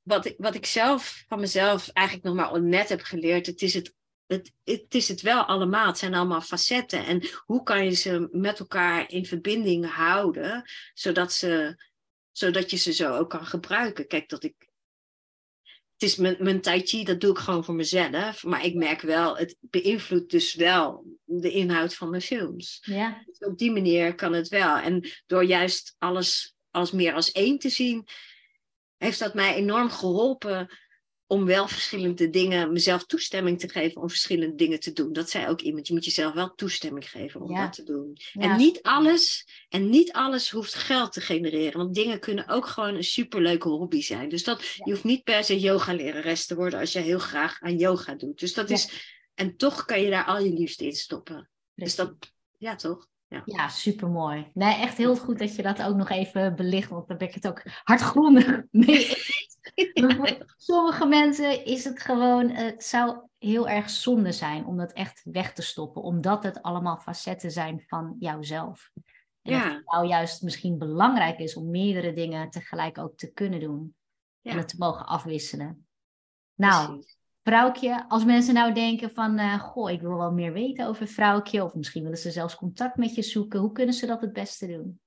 [0.02, 3.46] wat ik, wat ik zelf van mezelf eigenlijk nog maar net heb geleerd.
[3.46, 3.94] Het is het
[4.32, 5.88] het, het, is het wel allemaal.
[5.88, 7.06] Het zijn allemaal facetten.
[7.06, 11.82] En hoe kan je ze met elkaar in verbinding houden, zodat, ze,
[12.32, 14.08] zodat je ze zo ook kan gebruiken?
[14.08, 14.56] Kijk, dat ik.
[15.94, 18.44] Het is mijn, mijn tai chi, dat doe ik gewoon voor mezelf.
[18.44, 22.80] Maar ik merk wel, het beïnvloedt dus wel de inhoud van mijn films.
[22.82, 23.24] Ja.
[23.26, 24.78] Dus op die manier kan het wel.
[24.78, 28.08] En door juist alles als meer als één te zien,
[28.98, 30.70] heeft dat mij enorm geholpen
[31.32, 35.14] om wel verschillende dingen, mezelf toestemming te geven om verschillende dingen te doen.
[35.14, 38.18] Dat zei ook iemand, je moet jezelf wel toestemming geven om dat te doen.
[38.34, 42.96] en niet alles, en niet alles hoeft geld te genereren, want dingen kunnen ook gewoon
[42.96, 44.30] een superleuke hobby zijn.
[44.30, 47.62] Dus dat, je hoeft niet per se yoga lerares te worden als je heel graag
[47.62, 48.40] aan yoga doet.
[48.40, 48.90] Dus dat is,
[49.34, 51.50] en toch kan je daar al je liefde in stoppen.
[51.76, 52.14] Dus dat,
[52.58, 53.08] ja toch?
[53.28, 53.42] Ja.
[53.46, 54.50] ja, supermooi.
[54.54, 57.34] Nee, echt heel goed dat je dat ook nog even belicht, want daar ben ik
[57.34, 59.08] het ook hardgrondig mee
[60.16, 65.22] voor sommige mensen is het gewoon, het zou heel erg zonde zijn om dat echt
[65.24, 68.92] weg te stoppen, omdat het allemaal facetten zijn van jouzelf.
[69.42, 69.74] En ja.
[69.74, 73.96] het jou juist misschien belangrijk is om meerdere dingen tegelijk ook te kunnen doen.
[74.42, 75.88] En het te mogen afwisselen.
[76.56, 77.04] Nou,
[77.44, 81.64] vrouwtje, als mensen nou denken van, uh, goh, ik wil wel meer weten over vrouwtje,
[81.64, 84.68] of misschien willen ze zelfs contact met je zoeken, hoe kunnen ze dat het beste
[84.68, 85.00] doen?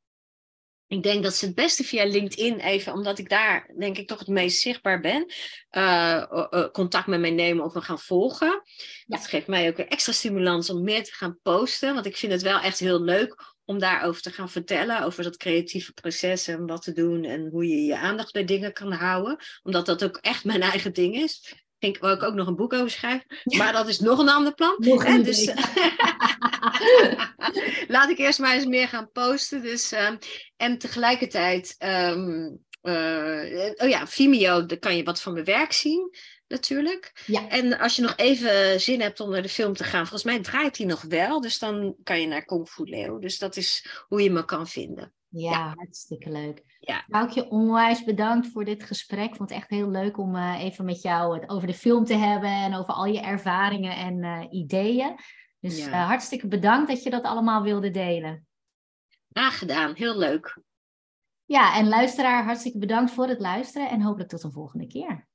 [0.87, 4.19] Ik denk dat ze het beste via LinkedIn even, omdat ik daar denk ik toch
[4.19, 5.33] het meest zichtbaar ben,
[5.71, 8.63] uh, contact met mij nemen of me gaan volgen.
[9.07, 12.33] Dat geeft mij ook een extra stimulans om meer te gaan posten, want ik vind
[12.33, 16.67] het wel echt heel leuk om daarover te gaan vertellen, over dat creatieve proces en
[16.67, 20.17] wat te doen en hoe je je aandacht bij dingen kan houden, omdat dat ook
[20.17, 23.27] echt mijn eigen ding is ik wil ik ook nog een boek over schrijven.
[23.59, 24.75] Maar dat is nog een ander plan.
[24.79, 25.47] Nog een dus,
[27.95, 29.63] laat ik eerst maar eens meer gaan posten.
[29.63, 30.17] Dus, ehm,
[30.57, 32.65] en tegelijkertijd, um,
[33.77, 36.11] oh ja, Vimeo, daar kan je wat van mijn werk zien
[36.49, 37.23] natuurlijk.
[37.27, 37.49] Ja.
[37.49, 40.41] En als je nog even zin hebt om naar de film te gaan, volgens mij
[40.41, 41.41] draait hij nog wel.
[41.41, 43.19] Dus dan kan je naar Kung Fu Leo.
[43.19, 45.13] Dus dat is hoe je me kan vinden.
[45.37, 46.63] Ja, hartstikke leuk.
[46.81, 47.29] Ja.
[47.29, 49.29] je onwijs bedankt voor dit gesprek.
[49.29, 52.05] Ik vond het echt heel leuk om uh, even met jou het over de film
[52.05, 55.15] te hebben en over al je ervaringen en uh, ideeën.
[55.61, 55.89] Dus ja.
[55.89, 58.47] uh, hartstikke bedankt dat je dat allemaal wilde delen.
[59.29, 60.63] Graag gedaan, heel leuk.
[61.45, 65.27] Ja, en luisteraar, hartstikke bedankt voor het luisteren en hopelijk tot een volgende keer.